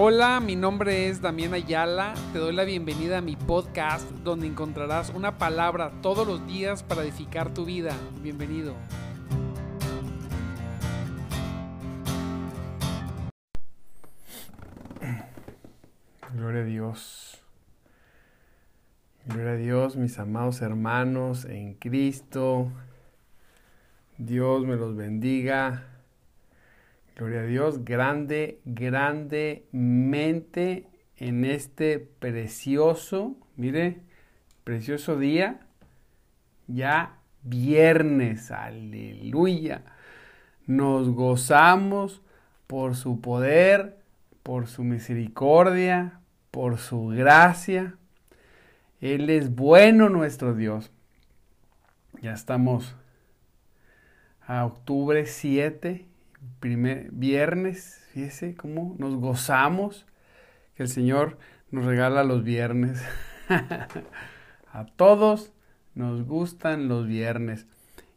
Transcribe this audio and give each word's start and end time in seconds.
Hola, 0.00 0.38
mi 0.38 0.54
nombre 0.54 1.08
es 1.08 1.20
Damián 1.20 1.54
Ayala. 1.54 2.14
Te 2.32 2.38
doy 2.38 2.54
la 2.54 2.62
bienvenida 2.62 3.18
a 3.18 3.20
mi 3.20 3.34
podcast 3.34 4.08
donde 4.22 4.46
encontrarás 4.46 5.10
una 5.10 5.38
palabra 5.38 5.90
todos 6.02 6.24
los 6.24 6.46
días 6.46 6.84
para 6.84 7.02
edificar 7.02 7.52
tu 7.52 7.64
vida. 7.64 7.96
Bienvenido. 8.22 8.76
Gloria 16.32 16.60
a 16.60 16.64
Dios. 16.64 17.42
Gloria 19.24 19.50
a 19.50 19.56
Dios, 19.56 19.96
mis 19.96 20.16
amados 20.20 20.62
hermanos 20.62 21.44
en 21.44 21.74
Cristo. 21.74 22.70
Dios 24.16 24.64
me 24.64 24.76
los 24.76 24.94
bendiga. 24.94 25.97
Gloria 27.18 27.40
a 27.40 27.46
Dios, 27.46 27.84
grande, 27.84 28.60
grandemente 28.64 30.86
en 31.16 31.44
este 31.44 31.98
precioso, 31.98 33.34
mire, 33.56 34.02
precioso 34.62 35.18
día, 35.18 35.66
ya 36.68 37.18
viernes, 37.42 38.52
aleluya. 38.52 39.82
Nos 40.68 41.10
gozamos 41.10 42.22
por 42.68 42.94
su 42.94 43.20
poder, 43.20 43.98
por 44.44 44.68
su 44.68 44.84
misericordia, 44.84 46.20
por 46.52 46.78
su 46.78 47.08
gracia. 47.08 47.96
Él 49.00 49.28
es 49.28 49.56
bueno 49.56 50.08
nuestro 50.08 50.54
Dios. 50.54 50.92
Ya 52.22 52.32
estamos 52.32 52.94
a 54.46 54.64
octubre 54.64 55.26
7 55.26 56.06
primer 56.60 57.10
viernes, 57.12 58.06
fíjese 58.12 58.54
cómo 58.54 58.94
nos 58.98 59.16
gozamos 59.16 60.06
que 60.74 60.84
el 60.84 60.88
Señor 60.88 61.38
nos 61.70 61.84
regala 61.84 62.24
los 62.24 62.44
viernes. 62.44 63.02
A 64.72 64.86
todos 64.96 65.52
nos 65.94 66.24
gustan 66.24 66.88
los 66.88 67.06
viernes. 67.06 67.66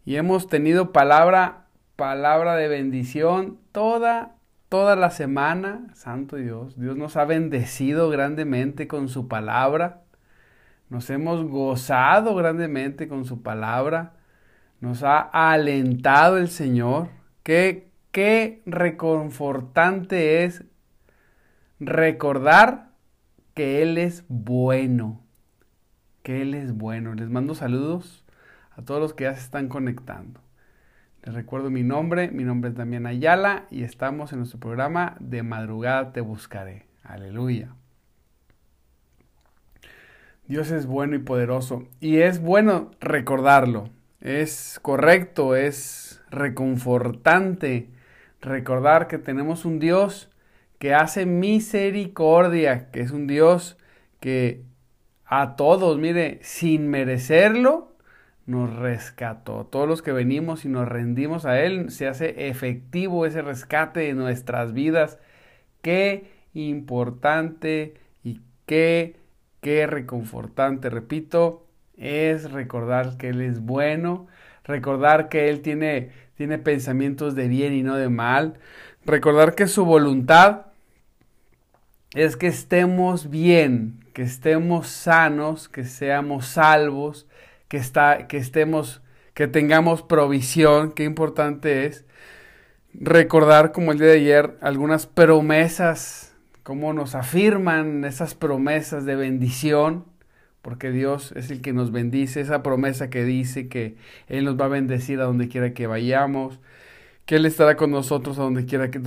Y 0.06 0.16
hemos 0.16 0.48
tenido 0.48 0.92
palabra, 0.92 1.66
palabra 1.96 2.56
de 2.56 2.68
bendición 2.68 3.60
toda, 3.72 4.36
toda 4.70 4.96
la 4.96 5.12
semana. 5.12 5.88
Santo 5.94 6.36
Dios, 6.38 6.80
Dios 6.80 6.98
nos 6.98 7.18
ha 7.18 7.26
bendecido 7.26 8.10
grandemente 8.10 8.88
con 8.88 9.10
su 9.10 9.28
palabra. 9.28 10.02
Nos 10.90 11.10
hemos 11.10 11.48
gozado 11.48 12.36
grandemente 12.36 13.08
con 13.08 13.26
su 13.26 13.42
palabra. 13.42 14.14
Nos 14.80 15.04
ha 15.04 15.20
alentado 15.20 16.38
el 16.38 16.50
Señor. 16.50 17.10
Qué, 17.44 17.91
qué 18.12 18.62
reconfortante 18.66 20.44
es 20.44 20.64
recordar 21.80 22.92
que 23.54 23.82
Él 23.82 23.98
es 23.98 24.26
bueno, 24.28 25.22
que 26.24 26.42
Él 26.42 26.54
es 26.54 26.74
bueno. 26.74 27.14
Les 27.14 27.30
mando 27.30 27.56
saludos 27.56 28.24
a 28.72 28.84
todos 28.84 29.02
los 29.02 29.14
que 29.14 29.26
ya 29.26 29.36
se 29.36 29.42
están 29.42 29.68
conectando. 29.68 30.42
Les 31.24 31.34
recuerdo 31.36 31.70
mi 31.70 31.84
nombre, 31.84 32.32
mi 32.32 32.44
nombre 32.44 32.72
es 32.72 32.76
Damián 32.76 33.06
Ayala 33.06 33.68
y 33.70 33.84
estamos 33.84 34.32
en 34.32 34.40
nuestro 34.40 34.60
programa 34.60 35.18
De 35.20 35.44
madrugada 35.44 36.14
te 36.14 36.22
buscaré. 36.22 36.86
Aleluya. 37.04 37.76
Dios 40.48 40.72
es 40.72 40.86
bueno 40.86 41.16
y 41.16 41.20
poderoso 41.20 41.88
y 42.00 42.18
es 42.18 42.42
bueno 42.42 42.92
recordarlo. 43.00 43.90
Es 44.20 44.80
correcto, 44.82 45.56
es 45.56 46.22
reconfortante 46.30 47.90
recordar 48.42 49.08
que 49.08 49.18
tenemos 49.18 49.66
un 49.66 49.80
Dios 49.80 50.30
que 50.80 50.94
hace 50.94 51.26
misericordia, 51.26 52.90
que 52.92 53.02
es 53.02 53.12
un 53.12 53.28
Dios 53.28 53.78
que 54.20 54.64
a 55.26 55.56
todos, 55.56 55.98
mire, 56.00 56.40
sin 56.42 56.90
merecerlo, 56.90 57.96
nos 58.46 58.76
rescató. 58.76 59.66
Todos 59.66 59.88
los 59.88 60.02
que 60.02 60.12
venimos 60.12 60.66
y 60.66 60.70
nos 60.70 60.88
rendimos 60.88 61.46
a 61.46 61.62
Él, 61.62 61.92
se 61.92 62.08
hace 62.08 62.50
efectivo 62.50 63.26
ese 63.26 63.42
rescate 63.42 64.02
de 64.02 64.14
nuestras 64.14 64.74
vidas. 64.74 65.20
Qué 65.82 66.32
importante 66.54 67.96
y 68.24 68.42
qué, 68.66 69.18
qué 69.62 69.88
reconfortante, 69.88 70.90
repito, 70.90 71.66
es 71.96 72.52
recordar 72.52 73.18
que 73.18 73.30
Él 73.30 73.42
es 73.42 73.62
bueno, 73.62 74.28
recordar 74.64 75.30
que 75.30 75.50
Él 75.50 75.62
tiene 75.62 76.12
tiene 76.42 76.58
pensamientos 76.58 77.36
de 77.36 77.48
bien 77.48 77.72
y 77.72 77.84
no 77.84 77.98
de 77.98 78.10
mal. 78.10 78.56
Recordar 79.06 79.54
que 79.54 79.68
su 79.68 79.86
voluntad 79.86 80.66
es 82.16 82.36
que 82.36 82.48
estemos 82.48 83.30
bien, 83.30 84.04
que 84.14 84.24
estemos 84.24 84.88
sanos, 84.88 85.70
que 85.70 85.84
seamos 85.84 86.48
salvos, 86.48 87.28
que, 87.68 87.78
está, 87.78 88.28
que 88.28 88.38
estemos, 88.38 89.04
que 89.36 89.46
tengamos 89.48 90.02
provisión, 90.02 90.94
qué 90.94 91.04
importante 91.04 91.86
es. 91.86 92.06
Recordar, 92.96 93.72
como 93.72 93.92
el 93.92 94.00
día 94.00 94.08
de 94.08 94.18
ayer, 94.18 94.58
algunas 94.62 95.06
promesas, 95.06 96.36
cómo 96.64 96.92
nos 96.92 97.14
afirman 97.14 98.04
esas 98.04 98.34
promesas 98.34 99.06
de 99.06 99.16
bendición 99.16 100.06
porque 100.62 100.92
Dios 100.92 101.34
es 101.36 101.52
el 101.52 101.62
que 101.62 101.74
nos 101.74 101.92
bendice, 101.92 102.42
esa 102.42 102.64
promesa 102.64 103.10
que 103.10 103.24
dice 103.24 103.68
que 103.68 103.96
Él 104.28 104.46
nos 104.46 104.60
va 104.60 104.66
a 104.66 104.70
bendecir 104.70 105.20
a 105.20 105.26
donde 105.26 105.48
quiera 105.48 105.74
que 105.74 105.88
vayamos, 105.88 106.60
que 107.26 107.38
Él 107.38 107.46
estará 107.46 107.76
con 107.78 107.92
nosotros 107.92 108.38
a 108.40 108.44
donde 108.44 108.66
quiera 108.66 108.92
que, 108.92 109.02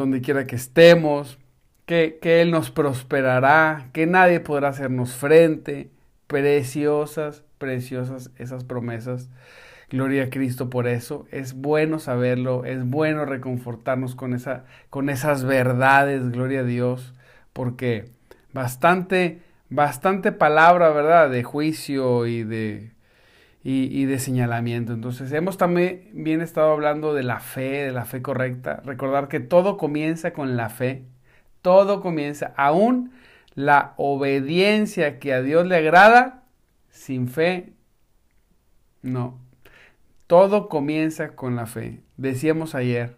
que 0.47 0.57
estemos, 0.57 1.39
que, 1.87 2.19
que 2.21 2.43
Él 2.43 2.51
nos 2.51 2.71
prosperará, 2.71 3.91
que 3.93 4.07
nadie 4.07 4.41
podrá 4.41 4.69
hacernos 4.69 5.15
frente. 5.15 5.91
Preciosas, 6.27 7.45
preciosas 7.59 8.31
esas 8.39 8.65
promesas. 8.65 9.29
Gloria 9.91 10.25
a 10.25 10.31
Cristo 10.31 10.71
por 10.71 10.89
eso. 10.89 11.27
Es 11.31 11.55
bueno 11.55 11.99
saberlo, 11.99 12.65
es 12.65 12.85
bueno 12.85 13.27
reconfortarnos 13.27 14.15
con, 14.15 14.35
esa, 14.35 14.65
con 14.91 15.11
esas 15.11 15.45
verdades, 15.45 16.31
gloria 16.31 16.61
a 16.61 16.65
Dios, 16.65 17.15
porque 17.53 18.07
bastante 18.53 19.43
bastante 19.69 20.33
palabra, 20.33 20.91
¿verdad? 20.91 21.31
De 21.31 21.43
juicio 21.43 22.27
y 22.27 22.45
de, 22.45 22.93
y, 23.63 24.05
de 24.05 24.19
señalamiento. 24.19 24.93
Entonces, 24.93 25.33
hemos 25.33 25.57
también 25.57 26.11
bien 26.13 26.41
estado 26.41 26.73
hablando 26.73 27.15
de 27.15 27.23
la 27.23 27.41
fe, 27.41 27.85
de 27.85 27.93
la 27.93 28.05
fe 28.05 28.23
correcta. 28.23 28.83
Recordar 28.85 29.29
que 29.29 29.41
todo 29.41 29.77
comienza 29.77 30.33
con 30.33 30.57
la 30.57 30.69
fe. 30.69 31.05
Todo 31.63 32.01
comienza, 32.03 32.53
aún 32.57 33.13
la 33.55 33.95
obediencia 33.97 35.19
que 35.19 35.33
a 35.33 35.41
Dios 35.41 35.67
le 35.67 35.77
agrada, 35.77 36.43
sin 36.91 37.29
fe, 37.29 37.73
no. 39.01 39.39
Todo 40.27 40.69
comienza 40.69 41.35
con 41.35 41.57
la 41.57 41.67
fe. 41.67 42.03
Decíamos 42.17 42.75
ayer, 42.75 43.17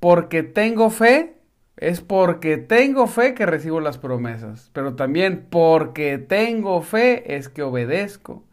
porque 0.00 0.42
tengo 0.42 0.90
fe, 0.90 1.41
es 1.76 2.00
porque 2.00 2.58
tengo 2.58 3.06
fe 3.06 3.34
que 3.34 3.46
recibo 3.46 3.80
las 3.80 3.98
promesas, 3.98 4.70
pero 4.72 4.94
también 4.94 5.46
porque 5.50 6.18
tengo 6.18 6.82
fe 6.82 7.36
es 7.36 7.48
que 7.48 7.62
obedezco. 7.62 8.44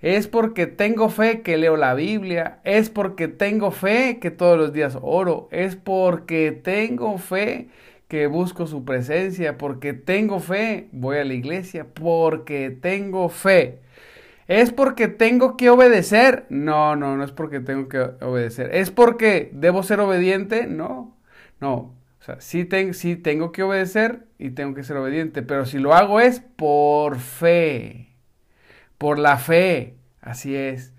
Es 0.00 0.28
porque 0.28 0.66
tengo 0.66 1.08
fe 1.10 1.42
que 1.42 1.56
leo 1.58 1.76
la 1.76 1.94
Biblia, 1.94 2.60
es 2.64 2.88
porque 2.90 3.26
tengo 3.28 3.72
fe 3.72 4.18
que 4.20 4.30
todos 4.30 4.58
los 4.58 4.72
días 4.72 4.96
oro, 5.02 5.48
es 5.50 5.76
porque 5.76 6.52
tengo 6.52 7.18
fe 7.18 7.68
que 8.08 8.26
busco 8.28 8.66
su 8.66 8.84
presencia, 8.84 9.58
porque 9.58 9.92
tengo 9.94 10.40
fe, 10.40 10.88
voy 10.92 11.18
a 11.18 11.24
la 11.24 11.34
iglesia, 11.34 11.86
porque 11.94 12.70
tengo 12.70 13.28
fe. 13.28 13.80
¿Es 14.48 14.72
porque 14.72 15.08
tengo 15.08 15.56
que 15.56 15.70
obedecer? 15.70 16.46
No, 16.50 16.96
no, 16.96 17.16
no 17.16 17.24
es 17.24 17.32
porque 17.32 17.60
tengo 17.60 17.88
que 17.88 18.00
obedecer. 18.00 18.74
¿Es 18.74 18.90
porque 18.90 19.50
debo 19.52 19.82
ser 19.82 20.00
obediente? 20.00 20.66
No, 20.66 21.16
no, 21.60 21.97
sea, 22.36 22.40
sí, 22.40 23.16
tengo 23.16 23.52
que 23.52 23.62
obedecer 23.62 24.26
y 24.38 24.50
tengo 24.50 24.74
que 24.74 24.84
ser 24.84 24.96
obediente, 24.96 25.42
pero 25.42 25.66
si 25.66 25.78
lo 25.78 25.94
hago 25.94 26.20
es 26.20 26.40
por 26.40 27.18
fe, 27.18 28.08
por 28.98 29.18
la 29.18 29.38
fe, 29.38 29.96
así 30.20 30.54
es. 30.54 30.94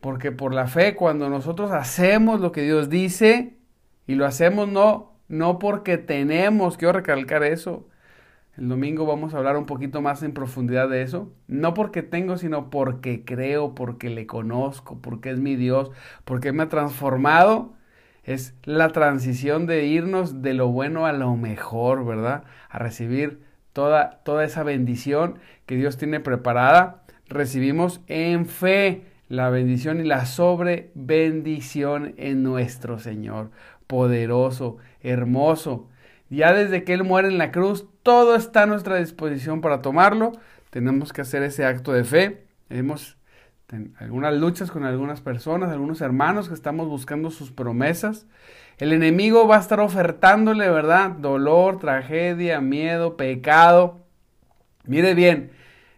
Porque 0.00 0.32
por 0.32 0.54
la 0.54 0.66
fe, 0.66 0.94
cuando 0.94 1.28
nosotros 1.28 1.72
hacemos 1.72 2.40
lo 2.40 2.52
que 2.52 2.62
Dios 2.62 2.88
dice, 2.88 3.58
y 4.06 4.14
lo 4.14 4.24
hacemos 4.24 4.68
no, 4.68 5.12
no 5.28 5.58
porque 5.58 5.98
tenemos, 5.98 6.78
quiero 6.78 6.94
recalcar 6.94 7.42
eso, 7.42 7.86
el 8.56 8.68
domingo 8.68 9.06
vamos 9.06 9.34
a 9.34 9.38
hablar 9.38 9.56
un 9.56 9.66
poquito 9.66 10.00
más 10.00 10.22
en 10.22 10.32
profundidad 10.32 10.88
de 10.88 11.02
eso. 11.02 11.32
No 11.46 11.74
porque 11.74 12.02
tengo, 12.02 12.36
sino 12.36 12.70
porque 12.70 13.24
creo, 13.24 13.74
porque 13.74 14.10
le 14.10 14.26
conozco, 14.26 15.00
porque 15.00 15.30
es 15.30 15.38
mi 15.38 15.56
Dios, 15.56 15.90
porque 16.24 16.52
me 16.52 16.64
ha 16.64 16.68
transformado 16.68 17.74
es 18.34 18.54
la 18.64 18.90
transición 18.90 19.66
de 19.66 19.86
irnos 19.86 20.42
de 20.42 20.54
lo 20.54 20.68
bueno 20.68 21.06
a 21.06 21.12
lo 21.12 21.36
mejor, 21.36 22.04
¿verdad? 22.04 22.44
A 22.68 22.78
recibir 22.78 23.40
toda, 23.72 24.20
toda 24.24 24.44
esa 24.44 24.62
bendición 24.62 25.38
que 25.66 25.76
Dios 25.76 25.96
tiene 25.96 26.20
preparada. 26.20 27.02
Recibimos 27.28 28.00
en 28.06 28.46
fe 28.46 29.02
la 29.28 29.50
bendición 29.50 30.00
y 30.00 30.04
la 30.04 30.26
sobre 30.26 30.90
bendición 30.94 32.14
en 32.18 32.42
nuestro 32.42 32.98
Señor. 32.98 33.50
Poderoso, 33.86 34.76
hermoso. 35.02 35.88
Ya 36.28 36.52
desde 36.52 36.84
que 36.84 36.92
Él 36.92 37.02
muere 37.02 37.28
en 37.28 37.38
la 37.38 37.50
cruz, 37.50 37.86
todo 38.02 38.36
está 38.36 38.62
a 38.62 38.66
nuestra 38.66 38.96
disposición 38.96 39.60
para 39.60 39.82
tomarlo. 39.82 40.32
Tenemos 40.70 41.12
que 41.12 41.22
hacer 41.22 41.42
ese 41.42 41.64
acto 41.64 41.92
de 41.92 42.04
fe. 42.04 42.44
Hemos 42.68 43.16
algunas 43.98 44.34
luchas 44.34 44.70
con 44.70 44.84
algunas 44.84 45.20
personas, 45.20 45.70
algunos 45.70 46.00
hermanos 46.00 46.48
que 46.48 46.54
estamos 46.54 46.88
buscando 46.88 47.30
sus 47.30 47.50
promesas. 47.50 48.26
El 48.78 48.92
enemigo 48.92 49.46
va 49.46 49.56
a 49.56 49.60
estar 49.60 49.80
ofertándole, 49.80 50.68
¿verdad? 50.70 51.10
Dolor, 51.10 51.78
tragedia, 51.78 52.60
miedo, 52.60 53.16
pecado. 53.16 54.06
Mire 54.84 55.14
bien, 55.14 55.52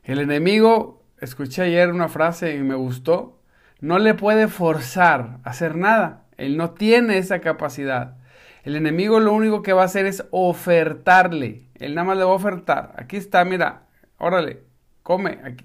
el 0.05 0.19
enemigo, 0.19 1.03
escuché 1.21 1.63
ayer 1.63 1.91
una 1.91 2.09
frase 2.09 2.57
y 2.57 2.63
me 2.63 2.75
gustó, 2.75 3.39
no 3.81 3.99
le 3.99 4.15
puede 4.15 4.49
forzar 4.49 5.39
a 5.45 5.51
hacer 5.51 5.77
nada. 5.77 6.25
Él 6.37 6.57
no 6.57 6.71
tiene 6.71 7.19
esa 7.19 7.41
capacidad. 7.41 8.17
El 8.65 8.77
enemigo 8.77 9.21
lo 9.21 9.33
único 9.33 9.63
que 9.63 9.73
va 9.73 9.83
a 9.83 9.87
hacer 9.87 10.07
es 10.07 10.25
ofertarle. 10.31 11.69
Él 11.75 11.95
nada 11.95 12.07
más 12.07 12.19
le 12.19 12.25
va 12.25 12.31
a 12.31 12.35
ofertar. 12.35 12.95
Aquí 12.97 13.17
está, 13.17 13.45
mira, 13.45 13.85
órale, 14.19 14.63
come, 15.03 15.41
aquí, 15.45 15.65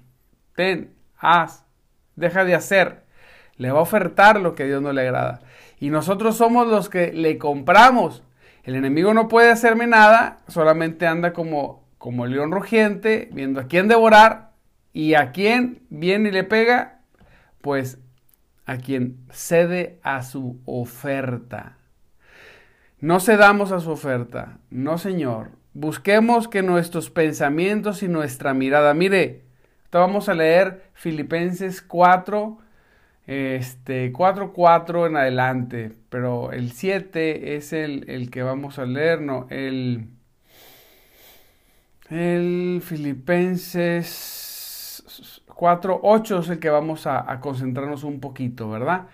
ten, 0.54 0.94
haz, 1.16 1.64
deja 2.18 2.44
de 2.44 2.54
hacer. 2.54 3.04
Le 3.56 3.70
va 3.70 3.78
a 3.78 3.82
ofertar 3.82 4.40
lo 4.40 4.54
que 4.54 4.64
Dios 4.64 4.82
no 4.82 4.92
le 4.92 5.02
agrada. 5.02 5.40
Y 5.80 5.90
nosotros 5.90 6.36
somos 6.36 6.66
los 6.66 6.88
que 6.88 7.12
le 7.12 7.38
compramos. 7.38 8.22
El 8.64 8.74
enemigo 8.74 9.14
no 9.14 9.28
puede 9.28 9.50
hacerme 9.50 9.86
nada, 9.86 10.38
solamente 10.48 11.06
anda 11.06 11.32
como, 11.32 11.84
como 11.96 12.26
león 12.26 12.50
rugiente, 12.52 13.28
viendo 13.32 13.60
a 13.60 13.64
quién 13.64 13.88
devorar 13.88 14.50
y 14.92 15.14
a 15.14 15.32
quién 15.32 15.82
viene 15.88 16.28
y 16.28 16.32
le 16.32 16.44
pega, 16.44 17.00
pues 17.60 17.98
a 18.66 18.76
quien 18.76 19.16
cede 19.30 19.98
a 20.02 20.22
su 20.22 20.60
oferta. 20.66 21.78
No 23.00 23.20
cedamos 23.20 23.72
a 23.72 23.80
su 23.80 23.90
oferta, 23.90 24.58
no 24.70 24.98
Señor. 24.98 25.52
Busquemos 25.72 26.48
que 26.48 26.62
nuestros 26.62 27.10
pensamientos 27.10 28.02
y 28.02 28.08
nuestra 28.08 28.52
mirada, 28.52 28.92
mire, 28.92 29.44
vamos 29.92 30.28
a 30.28 30.34
leer 30.34 30.90
Filipenses 30.92 31.80
4, 31.82 32.58
este, 33.26 34.12
4, 34.12 34.52
4 34.52 35.06
en 35.06 35.16
adelante, 35.16 35.92
pero 36.10 36.52
el 36.52 36.72
7 36.72 37.56
es 37.56 37.72
el, 37.72 38.08
el, 38.08 38.30
que 38.30 38.42
vamos 38.42 38.78
a 38.78 38.84
leer, 38.84 39.20
no, 39.20 39.46
el, 39.50 40.08
el 42.10 42.82
Filipenses 42.84 44.24
4, 45.46 46.00
8 46.02 46.38
es 46.40 46.48
el 46.50 46.58
que 46.58 46.70
vamos 46.70 47.06
a, 47.06 47.30
a 47.30 47.40
concentrarnos 47.40 48.04
un 48.04 48.20
poquito, 48.20 48.70
¿verdad? 48.70 49.06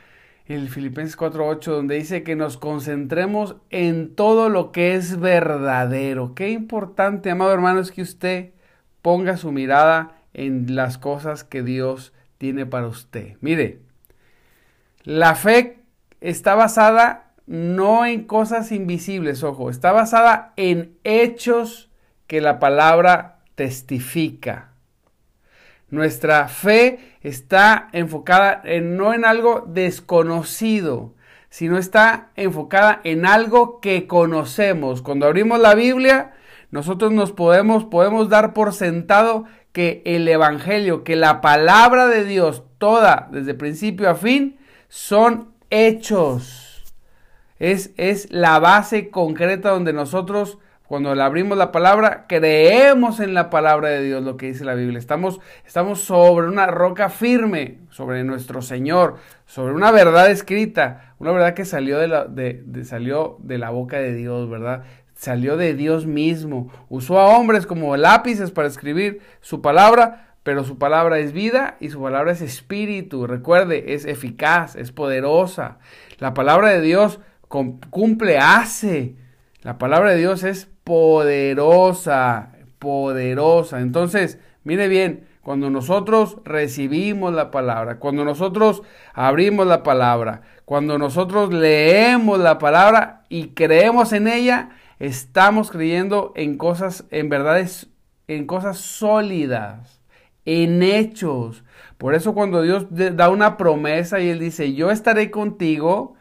El 0.47 0.69
Filipenses 0.69 1.17
4, 1.17 1.47
8, 1.47 1.73
donde 1.73 1.95
dice 1.95 2.23
que 2.23 2.37
nos 2.37 2.59
concentremos 2.59 3.57
en 3.71 4.15
todo 4.15 4.51
lo 4.51 4.73
que 4.73 4.95
es 4.95 5.19
verdadero. 5.19 6.35
Qué 6.35 6.51
importante, 6.51 7.31
amado 7.31 7.53
hermano, 7.55 7.81
es 7.81 7.91
que 7.91 8.03
usted 8.03 8.51
ponga 9.01 9.39
su 9.39 9.53
mirada 9.53 10.24
en 10.35 10.75
las 10.75 10.99
cosas 10.99 11.45
que 11.45 11.63
Dios 11.63 12.13
tiene 12.39 12.67
para 12.67 12.89
usted. 12.89 13.37
Mire, 13.41 13.81
la 15.05 15.35
fe 15.35 15.79
está 16.21 16.55
basada 16.55 17.33
no 17.47 18.07
en 18.07 18.25
cosas 18.25 18.73
invisibles, 18.73 19.43
ojo, 19.43 19.71
está 19.71 19.93
basada 19.93 20.53
en 20.57 20.97
hechos 21.05 21.91
que 22.27 22.41
la 22.41 22.59
palabra 22.59 23.41
testifica. 23.55 24.71
Nuestra 25.91 26.49
fe 26.49 27.17
está 27.21 27.89
enfocada 27.93 28.61
en, 28.65 28.97
no 28.97 29.13
en 29.13 29.25
algo 29.25 29.65
desconocido, 29.69 31.15
sino 31.51 31.79
está 31.79 32.31
enfocada 32.35 33.01
en 33.05 33.27
algo 33.27 33.81
que 33.81 34.07
conocemos. 34.07 35.03
Cuando 35.03 35.27
abrimos 35.27 35.61
la 35.61 35.75
Biblia, 35.75 36.33
nosotros 36.71 37.13
nos 37.13 37.31
podemos, 37.31 37.85
podemos 37.85 38.29
dar 38.29 38.55
por 38.55 38.73
sentado 38.73 39.45
que 39.75 40.03
el 40.07 40.29
Evangelio, 40.29 41.03
que 41.03 41.17
la 41.17 41.41
palabra 41.41 42.07
de 42.07 42.25
Dios, 42.25 42.63
toda, 42.79 43.29
desde 43.33 43.55
principio 43.55 44.09
a 44.09 44.15
fin, 44.15 44.57
son 44.89 45.53
hechos. 45.69 46.95
Es, 47.59 47.91
es 47.97 48.31
la 48.31 48.61
base 48.61 49.11
concreta 49.11 49.71
donde 49.71 49.93
nosotros, 49.93 50.59
cuando 50.87 51.13
le 51.17 51.25
abrimos 51.25 51.59
la 51.59 51.73
palabra, 51.73 52.27
creemos 52.29 53.19
en 53.19 53.35
la 53.35 53.51
palabra 53.51 53.89
de 53.89 54.05
Dios, 54.05 54.23
lo 54.23 54.37
que 54.37 54.47
dice 54.47 54.65
la 54.65 54.75
Biblia. 54.75 55.01
Estamos, 55.01 55.41
estamos 55.67 56.03
sobre 56.03 56.47
una 56.47 56.69
roca 56.69 57.09
firme, 57.09 57.81
sobre 57.91 58.23
nuestro 58.23 58.63
Señor, 58.63 59.17
sobre 59.45 59.73
una 59.73 59.91
verdad 59.91 60.31
escrita, 60.31 61.17
una 61.19 61.33
verdad 61.33 61.55
que 61.55 61.65
salió 61.65 61.99
de 61.99 62.07
la, 62.07 62.27
de, 62.27 62.85
salió 62.85 63.39
de 63.41 63.59
la 63.59 63.71
boca 63.71 63.99
de 63.99 64.15
Dios, 64.15 64.49
¿verdad? 64.49 64.85
Salió 65.25 65.57
de 65.57 65.75
Dios 65.75 66.07
mismo. 66.07 66.71
Usó 66.89 67.19
a 67.19 67.37
hombres 67.37 67.67
como 67.67 67.97
lápices 67.97 68.51
para 68.51 68.69
escribir 68.69 69.21
su 69.41 69.61
palabra, 69.61 70.37
pero 70.43 70.65
su 70.65 70.79
palabra 70.79 71.19
es 71.19 71.33
vida 71.33 71.77
y 71.81 71.89
su 71.89 72.01
palabra 72.01 72.33
es 72.33 72.43
espíritu. 72.43 73.27
Recuerde, 73.27 73.95
es 73.95 74.05
eficaz, 74.05 74.77
es 74.77 74.93
poderosa. 74.93 75.79
La 76.19 76.35
palabra 76.35 76.69
de 76.69 76.81
Dios 76.81 77.21
cumple, 77.49 78.39
hace. 78.39 79.17
La 79.63 79.79
palabra 79.79 80.11
de 80.11 80.19
Dios 80.19 80.43
es 80.45 80.69
poderosa, 80.85 82.53
poderosa. 82.79 83.81
Entonces, 83.81 84.39
mire 84.65 84.89
bien, 84.89 85.27
cuando 85.43 85.71
nosotros 85.71 86.39
recibimos 86.45 87.33
la 87.33 87.51
palabra, 87.51 87.99
cuando 87.99 88.25
nosotros 88.25 88.83
abrimos 89.13 89.67
la 89.67 89.83
palabra, 89.83 90.43
cuando 90.65 90.99
nosotros 90.99 91.53
leemos 91.53 92.39
la 92.39 92.59
palabra 92.59 93.25
y 93.29 93.49
creemos 93.49 94.13
en 94.13 94.29
ella, 94.29 94.71
Estamos 94.99 95.71
creyendo 95.71 96.33
en 96.37 96.57
cosas, 96.57 97.05
en 97.11 97.29
verdades, 97.29 97.89
en 98.29 98.47
cosas 98.47 98.79
sólidas, 98.79 100.01
en 100.45 100.83
hechos. 100.83 101.65
Por 101.99 102.15
eso 102.15 102.35
cuando 102.35 102.63
Dios 102.63 102.87
da 102.91 103.29
una 103.31 103.57
promesa 103.57 104.21
y 104.21 104.29
Él 104.29 104.39
dice, 104.39 104.75
yo 104.75 104.91
estaré 104.91 105.31
contigo, 105.31 106.17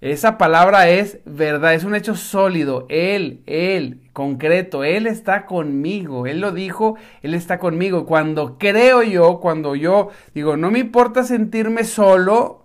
esa 0.00 0.38
palabra 0.38 0.88
es 0.88 1.18
verdad, 1.26 1.74
es 1.74 1.84
un 1.84 1.94
hecho 1.94 2.14
sólido. 2.14 2.86
Él, 2.88 3.42
Él, 3.46 4.08
concreto, 4.14 4.82
Él 4.82 5.06
está 5.06 5.44
conmigo. 5.44 6.26
Él 6.26 6.40
lo 6.40 6.52
dijo, 6.52 6.96
Él 7.22 7.34
está 7.34 7.58
conmigo. 7.58 8.06
Cuando 8.06 8.56
creo 8.58 9.02
yo, 9.02 9.40
cuando 9.40 9.74
yo 9.74 10.08
digo, 10.34 10.56
no 10.56 10.70
me 10.70 10.78
importa 10.78 11.22
sentirme 11.22 11.84
solo, 11.84 12.64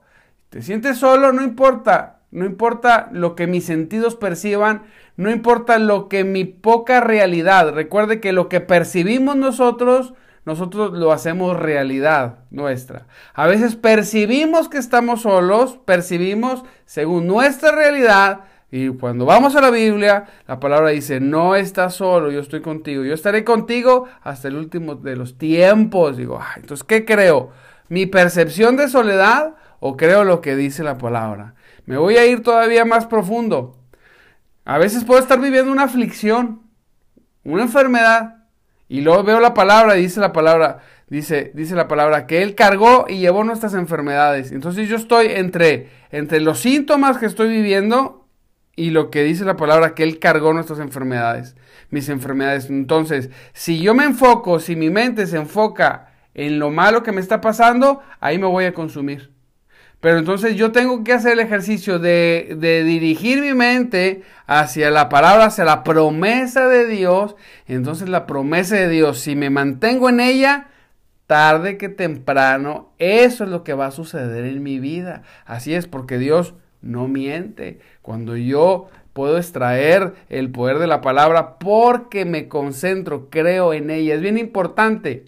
te 0.50 0.62
sientes 0.62 0.98
solo, 0.98 1.34
no 1.34 1.44
importa, 1.44 2.15
no 2.36 2.46
importa 2.46 3.10
lo 3.14 3.34
que 3.34 3.48
mis 3.48 3.66
sentidos 3.66 4.16
perciban, 4.16 4.84
no 5.16 5.32
importa 5.32 5.80
lo 5.80 6.10
que 6.10 6.26
mi 6.26 6.44
poca 6.44 7.00
realidad, 7.00 7.74
recuerde 7.74 8.20
que 8.20 8.34
lo 8.34 8.50
que 8.50 8.60
percibimos 8.60 9.38
nosotros, 9.38 10.14
nosotros 10.44 10.92
lo 10.92 11.14
hacemos 11.14 11.58
realidad 11.58 12.40
nuestra. 12.52 13.08
A 13.34 13.48
veces 13.48 13.78
percibimos 13.78 14.68
que 14.68 14.78
estamos 14.78 15.22
solos, 15.22 15.80
percibimos 15.86 16.66
según 16.86 17.26
nuestra 17.26 17.72
realidad, 17.72 18.42
y 18.70 18.90
cuando 18.90 19.26
vamos 19.26 19.56
a 19.56 19.62
la 19.62 19.70
Biblia, 19.70 20.26
la 20.46 20.60
palabra 20.60 20.90
dice, 20.90 21.22
no 21.22 21.56
estás 21.56 21.96
solo, 21.96 22.32
yo 22.32 22.42
estoy 22.42 22.60
contigo, 22.60 23.06
yo 23.06 23.14
estaré 23.14 23.46
contigo 23.46 24.10
hasta 24.24 24.50
el 24.50 24.58
último 24.58 24.96
de 24.96 25.16
los 25.16 25.38
tiempos. 25.38 26.18
Digo, 26.18 26.42
entonces, 26.58 26.84
¿qué 26.84 27.06
creo? 27.06 27.52
¿Mi 27.88 28.06
percepción 28.06 28.76
de 28.76 28.90
soledad 28.90 29.54
o 29.80 29.96
creo 29.96 30.26
lo 30.26 30.42
que 30.42 30.58
dice 30.58 30.84
la 30.84 30.98
palabra? 30.98 31.54
Me 31.86 31.98
voy 31.98 32.18
a 32.18 32.26
ir 32.26 32.42
todavía 32.42 32.86
más 32.86 33.06
profundo. 33.06 33.78
A 34.66 34.78
veces 34.78 35.04
puedo 35.04 35.20
estar 35.20 35.40
viviendo 35.40 35.72
una 35.72 35.84
aflicción, 35.84 36.64
una 37.44 37.64
enfermedad, 37.64 38.46
y 38.88 39.02
luego 39.02 39.24
veo 39.24 39.40
la 39.40 39.54
palabra 39.54 39.94
dice 39.94 40.20
la 40.20 40.32
palabra, 40.34 40.80
dice, 41.08 41.52
dice 41.56 41.76
la 41.76 41.88
palabra 41.88 42.28
que 42.28 42.42
Él 42.42 42.56
cargó 42.56 43.06
y 43.08 43.20
llevó 43.20 43.44
nuestras 43.44 43.74
enfermedades. 43.74 44.52
Entonces 44.52 44.88
yo 44.90 44.96
estoy 44.96 45.28
entre, 45.28 45.90
entre 46.12 46.40
los 46.40 46.60
síntomas 46.60 47.18
que 47.18 47.26
estoy 47.26 47.50
viviendo 47.50 48.28
y 48.76 48.90
lo 48.90 49.10
que 49.10 49.24
dice 49.24 49.46
la 49.46 49.56
palabra 49.56 49.96
que 49.96 50.04
Él 50.04 50.20
cargó 50.20 50.54
nuestras 50.54 50.80
enfermedades, 50.80 51.56
mis 51.90 52.10
enfermedades. 52.10 52.70
Entonces, 52.70 53.30
si 53.54 53.82
yo 53.82 53.94
me 53.94 54.04
enfoco, 54.04 54.60
si 54.60 54.76
mi 54.76 54.90
mente 54.90 55.28
se 55.28 55.38
enfoca 55.38 56.12
en 56.34 56.60
lo 56.60 56.70
malo 56.70 57.02
que 57.02 57.12
me 57.12 57.22
está 57.22 57.42
pasando, 57.42 58.02
ahí 58.20 58.38
me 58.38 58.48
voy 58.48 58.66
a 58.66 58.74
consumir. 58.74 59.35
Pero 60.00 60.20
entonces 60.20 60.56
yo 60.56 60.72
tengo 60.72 61.04
que 61.04 61.14
hacer 61.14 61.34
el 61.34 61.40
ejercicio 61.40 62.00
de, 62.00 62.56
dirigir 62.86 63.42
mi 63.42 63.54
mente 63.54 64.24
hacia 64.46 64.92
la 64.92 65.10
palabra, 65.10 65.46
hacia 65.46 65.66
la 65.66 65.84
promesa 65.84 66.68
de 66.68 66.86
Dios. 66.88 67.36
Entonces 67.68 68.10
la 68.10 68.26
promesa 68.28 68.76
de 68.76 68.90
Dios, 68.90 69.20
si 69.20 69.36
me 69.36 69.50
mantengo 69.50 70.10
en 70.10 70.20
ella, 70.20 70.68
tarde 71.28 71.78
que 71.78 71.90
temprano, 71.90 72.92
eso 73.00 73.46
es 73.46 73.50
lo 73.50 73.64
que 73.64 73.74
va 73.74 73.88
a 73.88 73.92
suceder 73.92 74.46
en 74.46 74.62
mi 74.62 74.80
vida. 74.80 75.24
Así 75.46 75.74
es, 75.74 75.88
porque 75.88 76.18
Dios 76.20 76.54
no 76.82 77.08
miente. 77.08 77.80
Cuando 78.02 78.38
yo 78.38 78.90
puedo 79.14 79.38
extraer 79.38 80.14
el 80.30 80.52
poder 80.52 80.78
de 80.78 80.88
la 80.88 81.02
palabra 81.02 81.58
porque 81.58 82.26
me 82.26 82.48
concentro, 82.48 83.30
creo 83.30 83.74
en 83.74 83.90
ella. 83.90 84.16
Es 84.16 84.22
bien 84.22 84.38
importante 84.38 85.26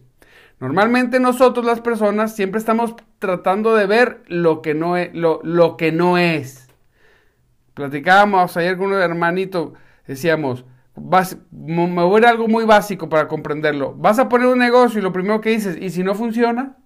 Normalmente 0.60 1.20
nosotros 1.20 1.66
las 1.66 1.82
personas 1.82 2.36
siempre 2.36 2.58
estamos 2.58 2.96
tratando 3.20 3.76
de 3.76 3.86
ver 3.86 4.24
lo 4.28 4.62
que 4.62 4.74
no 4.74 4.98
es. 4.98 5.14
Lo, 5.14 5.78
que 5.78 5.92
no 5.92 6.18
es. 6.18 6.68
Platicábamos 7.76 8.58
ayer 8.58 8.76
con 8.76 8.88
un 8.88 9.00
hermanito, 9.00 9.76
decíamos, 10.08 10.66
me 10.96 12.04
voy 12.04 12.24
a 12.24 12.30
algo 12.30 12.48
muy 12.48 12.66
básico 12.66 13.08
para 13.08 13.28
comprenderlo. 13.28 13.94
Vas 13.94 14.18
a 14.18 14.30
poner 14.30 14.48
un 14.48 14.58
negocio 14.58 15.00
y 15.00 15.04
lo 15.04 15.14
primero 15.14 15.42
que 15.42 15.52
dices, 15.52 15.78
¿y 15.80 15.92
si 15.92 16.04
no 16.04 16.16
funciona? 16.16 16.78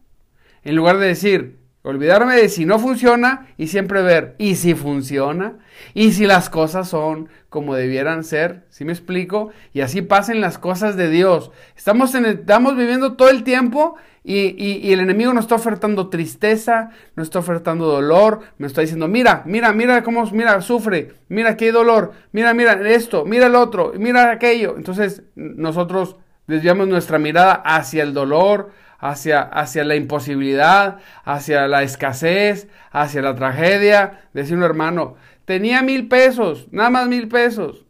En 0.64 0.76
lugar 0.76 0.98
de 0.98 1.08
decir, 1.08 1.61
olvidarme 1.84 2.36
de 2.36 2.50
si 2.50 2.66
no 2.66 2.80
funciona 2.80 3.48
y 3.58 3.68
siempre 3.68 4.02
ver, 4.02 4.36
¿y 4.38 4.56
si 4.56 4.76
funciona? 4.76 5.58
¿Y 5.94 6.12
si 6.12 6.28
las 6.28 6.50
cosas 6.50 6.90
son 6.90 7.30
como 7.50 7.76
debieran 7.76 8.24
ser? 8.24 8.66
¿Sí 8.70 8.86
me 8.86 8.92
explico? 8.92 9.52
Y 9.74 9.82
así 9.82 10.02
pasen 10.02 10.42
las 10.42 10.58
cosas 10.58 10.96
de 10.96 11.10
Dios. 11.10 11.52
Estamos, 11.76 12.14
en 12.16 12.26
estamos 12.26 12.76
viviendo 12.76 13.14
todo 13.14 13.30
el 13.30 13.44
tiempo 13.44 13.96
y, 14.24 14.92
el 14.94 15.00
enemigo 15.00 15.34
nos 15.34 15.46
está 15.46 15.56
ofertando 15.56 16.10
tristeza, 16.10 16.92
nos 17.16 17.28
está 17.28 17.40
ofertando 17.40 17.88
dolor, 17.88 18.42
me 18.60 18.68
está 18.68 18.82
diciendo, 18.82 19.08
mira, 19.08 19.42
mira, 19.46 19.74
mira 19.74 20.04
cómo, 20.04 20.24
mira, 20.32 20.62
sufre, 20.62 21.14
mira 21.28 21.58
que 21.58 21.66
hay 21.66 21.72
dolor, 21.72 22.12
mira, 22.32 22.54
mira 22.54 22.74
esto, 22.92 23.26
mira 23.26 23.48
el 23.48 23.56
otro, 23.56 23.94
mira 23.98 24.32
aquello. 24.32 24.76
Entonces 24.78 25.24
nosotros 25.36 26.18
desviamos 26.46 26.88
nuestra 26.88 27.18
mirada 27.18 27.54
hacia 27.54 28.04
el 28.04 28.14
dolor, 28.14 28.72
hacia, 29.02 29.42
hacia 29.42 29.84
la 29.84 29.96
imposibilidad, 29.96 31.00
hacia 31.26 31.68
la 31.68 31.84
escasez, 31.84 32.68
hacia 32.92 33.22
la 33.22 33.36
tragedia. 33.36 34.30
Decir 34.34 34.56
un 34.56 34.64
hermano, 34.64 35.16
tenía 35.46 35.82
mil 35.82 36.08
pesos, 36.08 36.68
nada 36.72 36.90
más 36.92 37.08
mil 37.08 37.28
pesos, 37.28 37.86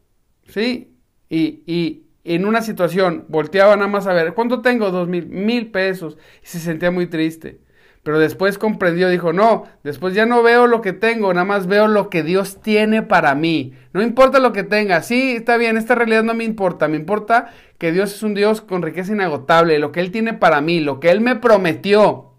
¿sí? 0.47 0.97
Y, 1.29 1.63
y, 1.67 2.07
en 2.23 2.45
una 2.45 2.61
situación 2.61 3.25
volteaba 3.29 3.75
nada 3.75 3.87
más 3.87 4.05
a 4.05 4.13
ver, 4.13 4.35
¿cuánto 4.35 4.61
tengo? 4.61 4.91
Dos 4.91 5.07
mil, 5.07 5.25
mil 5.25 5.71
pesos. 5.71 6.17
Y 6.43 6.47
se 6.47 6.59
sentía 6.59 6.91
muy 6.91 7.07
triste. 7.07 7.61
Pero 8.03 8.17
después 8.17 8.57
comprendió, 8.57 9.09
dijo, 9.09 9.31
no, 9.31 9.65
después 9.83 10.15
ya 10.15 10.25
no 10.25 10.41
veo 10.41 10.65
lo 10.65 10.81
que 10.81 10.91
tengo, 10.91 11.33
nada 11.33 11.45
más 11.45 11.67
veo 11.67 11.87
lo 11.87 12.09
que 12.09 12.23
Dios 12.23 12.59
tiene 12.61 13.03
para 13.03 13.35
mí. 13.35 13.73
No 13.93 14.01
importa 14.01 14.39
lo 14.39 14.53
que 14.53 14.63
tenga, 14.63 15.03
sí, 15.03 15.35
está 15.35 15.57
bien, 15.57 15.77
esta 15.77 15.93
realidad 15.93 16.23
no 16.23 16.33
me 16.33 16.43
importa, 16.43 16.87
me 16.87 16.97
importa 16.97 17.51
que 17.77 17.91
Dios 17.91 18.13
es 18.13 18.23
un 18.23 18.33
Dios 18.33 18.61
con 18.61 18.81
riqueza 18.81 19.11
inagotable, 19.11 19.77
lo 19.77 19.91
que 19.91 19.99
Él 19.99 20.11
tiene 20.11 20.33
para 20.33 20.61
mí, 20.61 20.79
lo 20.79 20.99
que 20.99 21.11
Él 21.11 21.21
me 21.21 21.35
prometió. 21.35 22.31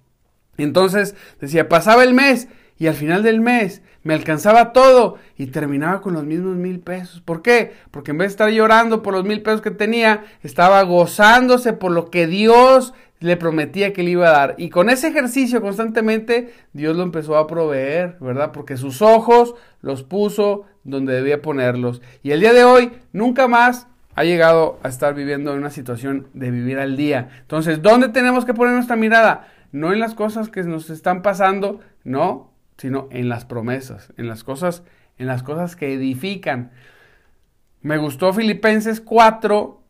Entonces 0.57 1.15
decía, 1.41 1.69
pasaba 1.69 2.03
el 2.03 2.15
mes 2.15 2.49
y 2.79 2.89
al 2.89 2.95
final 2.95 3.23
del 3.23 3.41
mes 3.41 3.83
me 4.03 4.15
alcanzaba 4.15 4.73
todo 4.73 5.17
y 5.37 5.47
terminaba 5.47 6.01
con 6.01 6.15
los 6.15 6.25
mismos 6.25 6.57
mil 6.57 6.81
pesos. 6.81 7.21
¿Por 7.21 7.41
qué? 7.41 7.73
Porque 7.93 8.11
en 8.11 8.19
vez 8.19 8.29
de 8.29 8.33
estar 8.33 8.51
llorando 8.51 9.03
por 9.03 9.15
los 9.15 9.25
mil 9.25 9.43
pesos 9.43 9.63
que 9.63 9.71
tenía, 9.71 10.25
estaba 10.43 10.83
gozándose 10.83 11.73
por 11.73 11.93
lo 11.93 12.11
que 12.11 12.27
Dios 12.27 12.95
le 13.23 13.37
prometía 13.37 13.93
que 13.93 14.03
le 14.03 14.11
iba 14.11 14.29
a 14.29 14.33
dar. 14.33 14.55
Y 14.59 14.69
con 14.69 14.91
ese 14.91 15.09
ejercicio 15.09 15.61
constantemente, 15.61 16.53
Dios 16.73 16.97
lo 16.97 17.03
empezó 17.03 17.37
a 17.37 17.47
proveer, 17.47 18.17
¿verdad? 18.21 18.53
Porque 18.53 18.77
sus 18.77 19.01
ojos 19.01 19.55
los 19.81 20.03
puso 20.03 20.65
donde 20.85 21.15
debía 21.15 21.41
ponerlos. 21.41 22.03
Y 22.23 22.33
el 22.33 22.41
día 22.41 22.53
de 22.53 22.65
hoy, 22.65 22.91
nunca 23.13 23.49
más 23.49 23.87
ha 24.15 24.25
llegado 24.25 24.79
a 24.83 24.89
estar 24.89 25.15
viviendo 25.15 25.53
en 25.53 25.59
una 25.59 25.71
situación 25.71 26.27
de 26.35 26.51
vivir 26.51 26.79
al 26.79 26.97
día. 26.97 27.31
Entonces, 27.41 27.81
¿dónde 27.81 28.09
tenemos 28.09 28.45
que 28.45 28.55
poner 28.55 28.75
nuestra 28.75 28.97
mirada? 28.97 29.49
No 29.71 29.93
en 29.93 30.01
las 30.01 30.15
cosas 30.15 30.49
que 30.49 30.63
nos 30.65 30.91
están 30.91 31.23
pasando, 31.23 31.81
no, 32.05 32.53
sino 32.77 33.09
en 33.11 33.29
las 33.29 33.45
promesas, 33.45 34.13
en 34.17 34.29
las 34.29 34.45
cosas, 34.45 34.83
en 35.17 35.27
las 35.27 35.43
cosas 35.43 35.77
que 35.77 35.95
edifican. 35.95 36.73
Me 37.81 37.97
gustó 37.99 38.33
Filipenses 38.33 39.01
4, 39.01 39.82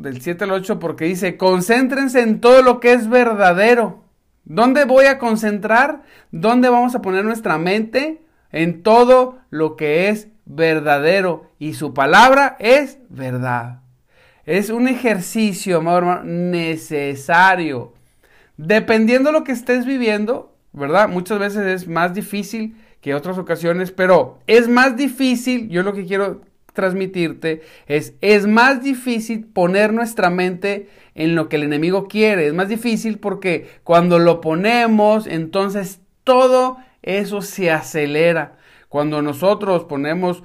del 0.00 0.22
7 0.22 0.44
al 0.44 0.52
8, 0.52 0.78
porque 0.78 1.04
dice, 1.04 1.36
concéntrense 1.36 2.22
en 2.22 2.40
todo 2.40 2.62
lo 2.62 2.80
que 2.80 2.94
es 2.94 3.08
verdadero. 3.08 4.02
¿Dónde 4.44 4.84
voy 4.86 5.04
a 5.04 5.18
concentrar? 5.18 6.02
¿Dónde 6.32 6.70
vamos 6.70 6.94
a 6.94 7.02
poner 7.02 7.24
nuestra 7.24 7.58
mente? 7.58 8.22
En 8.50 8.82
todo 8.82 9.38
lo 9.50 9.76
que 9.76 10.08
es 10.08 10.28
verdadero. 10.46 11.50
Y 11.58 11.74
su 11.74 11.92
palabra 11.92 12.56
es 12.58 12.98
verdad. 13.10 13.82
Es 14.46 14.70
un 14.70 14.88
ejercicio, 14.88 15.78
amado 15.78 15.98
hermano, 15.98 16.24
necesario. 16.24 17.92
Dependiendo 18.56 19.30
de 19.30 19.38
lo 19.38 19.44
que 19.44 19.52
estés 19.52 19.84
viviendo, 19.84 20.56
¿verdad? 20.72 21.08
Muchas 21.08 21.38
veces 21.38 21.66
es 21.66 21.86
más 21.86 22.14
difícil 22.14 22.74
que 23.02 23.14
otras 23.14 23.36
ocasiones, 23.36 23.92
pero 23.92 24.38
es 24.46 24.66
más 24.66 24.96
difícil, 24.96 25.68
yo 25.68 25.82
lo 25.82 25.92
que 25.92 26.06
quiero 26.06 26.40
transmitirte 26.72 27.62
es, 27.86 28.14
es 28.20 28.46
más 28.46 28.82
difícil 28.82 29.44
poner 29.44 29.92
nuestra 29.92 30.30
mente 30.30 30.88
en 31.14 31.34
lo 31.34 31.48
que 31.48 31.56
el 31.56 31.64
enemigo 31.64 32.08
quiere, 32.08 32.46
es 32.46 32.54
más 32.54 32.68
difícil 32.68 33.18
porque 33.18 33.68
cuando 33.84 34.18
lo 34.18 34.40
ponemos, 34.40 35.26
entonces 35.26 36.00
todo 36.24 36.78
eso 37.02 37.42
se 37.42 37.70
acelera. 37.70 38.56
Cuando 38.88 39.22
nosotros 39.22 39.84
ponemos 39.84 40.42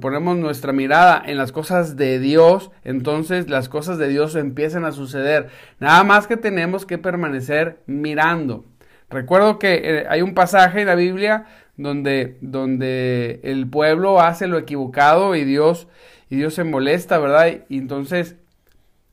ponemos 0.00 0.36
nuestra 0.36 0.72
mirada 0.72 1.22
en 1.26 1.36
las 1.36 1.52
cosas 1.52 1.96
de 1.96 2.18
Dios, 2.18 2.70
entonces 2.84 3.50
las 3.50 3.68
cosas 3.68 3.98
de 3.98 4.08
Dios 4.08 4.34
empiezan 4.34 4.84
a 4.84 4.92
suceder. 4.92 5.48
Nada 5.78 6.02
más 6.04 6.26
que 6.26 6.38
tenemos 6.38 6.86
que 6.86 6.96
permanecer 6.96 7.80
mirando. 7.86 8.64
Recuerdo 9.10 9.58
que 9.58 9.74
eh, 9.74 10.06
hay 10.08 10.22
un 10.22 10.34
pasaje 10.34 10.80
en 10.80 10.86
la 10.86 10.94
Biblia 10.94 11.46
donde, 11.76 12.38
donde 12.40 13.40
el 13.42 13.68
pueblo 13.68 14.20
hace 14.20 14.46
lo 14.46 14.58
equivocado 14.58 15.34
y 15.34 15.44
Dios, 15.44 15.88
y 16.30 16.36
Dios 16.36 16.54
se 16.54 16.64
molesta, 16.64 17.18
¿verdad? 17.18 17.64
Y 17.68 17.78
entonces 17.78 18.36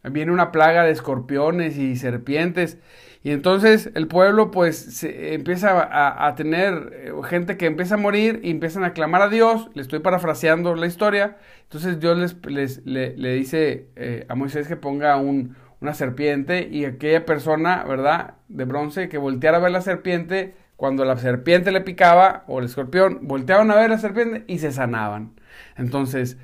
viene 0.04 0.32
una 0.32 0.52
plaga 0.52 0.84
de 0.84 0.92
escorpiones 0.92 1.78
y 1.78 1.96
serpientes. 1.96 2.78
Y 3.24 3.32
entonces 3.32 3.92
el 3.94 4.08
pueblo 4.08 4.50
pues 4.50 4.78
se 4.78 5.36
empieza 5.36 6.26
a, 6.26 6.34
tener 6.36 6.92
eh, 6.94 7.12
gente 7.24 7.56
que 7.56 7.68
empieza 7.68 7.94
a 7.94 7.98
morir 7.98 8.40
y 8.44 8.50
empiezan 8.50 8.84
a 8.84 8.94
clamar 8.94 9.22
a 9.22 9.30
Dios. 9.30 9.70
Le 9.76 9.84
estoy 9.84 10.00
parafraseando 10.00 10.74
la 10.74 10.88
historia. 10.88 11.38
Entonces 11.64 12.00
Dios 12.00 12.36
les, 12.48 12.84
le, 12.86 13.34
dice 13.36 13.90
eh, 13.96 14.26
a 14.28 14.34
Moisés 14.34 14.68
que 14.68 14.76
ponga 14.76 15.18
un, 15.18 15.56
una 15.82 15.94
serpiente 15.94 16.68
y 16.72 16.86
aquella 16.86 17.26
persona, 17.26 17.84
¿verdad? 17.84 18.36
De 18.48 18.66
bronce 18.66 19.08
que 19.08 19.20
volteara 19.20 19.58
a 19.58 19.62
ver 19.62 19.72
la 19.72 19.82
serpiente, 19.82 20.56
cuando 20.82 21.06
la 21.06 21.16
serpiente 21.16 21.72
le 21.72 21.82
picaba 21.82 22.44
o 22.48 22.58
el 22.58 22.66
escorpión, 22.66 23.20
volteaban 23.22 23.70
a 23.70 23.76
ver 23.76 23.92
la 23.92 24.00
serpiente 24.00 24.46
y 24.48 24.58
se 24.58 24.72
sanaban. 24.72 25.40
Entonces, 25.78 26.40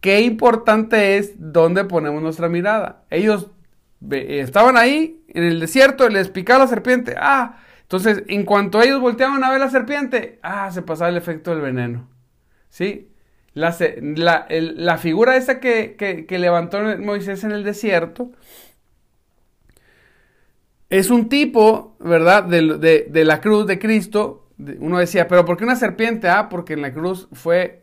qué 0.00 0.22
importante 0.22 1.16
es 1.16 1.34
dónde 1.36 1.84
ponemos 1.84 2.20
nuestra 2.24 2.48
mirada. 2.48 3.04
Ellos 3.08 3.52
estaban 4.10 4.76
ahí 4.76 5.22
en 5.28 5.44
el 5.44 5.60
desierto, 5.60 6.08
les 6.08 6.28
picaba 6.28 6.64
la 6.64 6.66
serpiente, 6.66 7.14
ah, 7.20 7.60
entonces 7.82 8.24
en 8.26 8.44
cuanto 8.44 8.82
ellos 8.82 9.00
volteaban 9.00 9.44
a 9.44 9.50
ver 9.52 9.60
la 9.60 9.70
serpiente, 9.70 10.40
ah, 10.42 10.68
se 10.72 10.82
pasaba 10.82 11.10
el 11.10 11.16
efecto 11.16 11.52
del 11.52 11.60
veneno. 11.60 12.08
¿Sí? 12.68 13.12
La, 13.54 13.76
la, 14.48 14.98
figura 14.98 15.36
esa 15.36 15.60
que, 15.60 16.26
levantó 16.28 16.82
Moisés 16.98 17.44
en 17.44 17.52
el 17.52 17.62
desierto 17.62 18.32
es 20.90 21.10
un 21.10 21.28
tipo, 21.28 21.96
¿verdad? 22.00 22.44
De, 22.44 23.24
la 23.24 23.40
cruz 23.40 23.66
de 23.66 23.78
Cristo. 23.78 24.48
Uno 24.58 24.98
decía, 24.98 25.28
pero 25.28 25.44
¿por 25.44 25.56
qué 25.56 25.64
una 25.64 25.76
serpiente? 25.76 26.28
Ah, 26.28 26.48
porque 26.50 26.74
en 26.74 26.82
la 26.82 26.92
cruz 26.92 27.28
fue, 27.32 27.80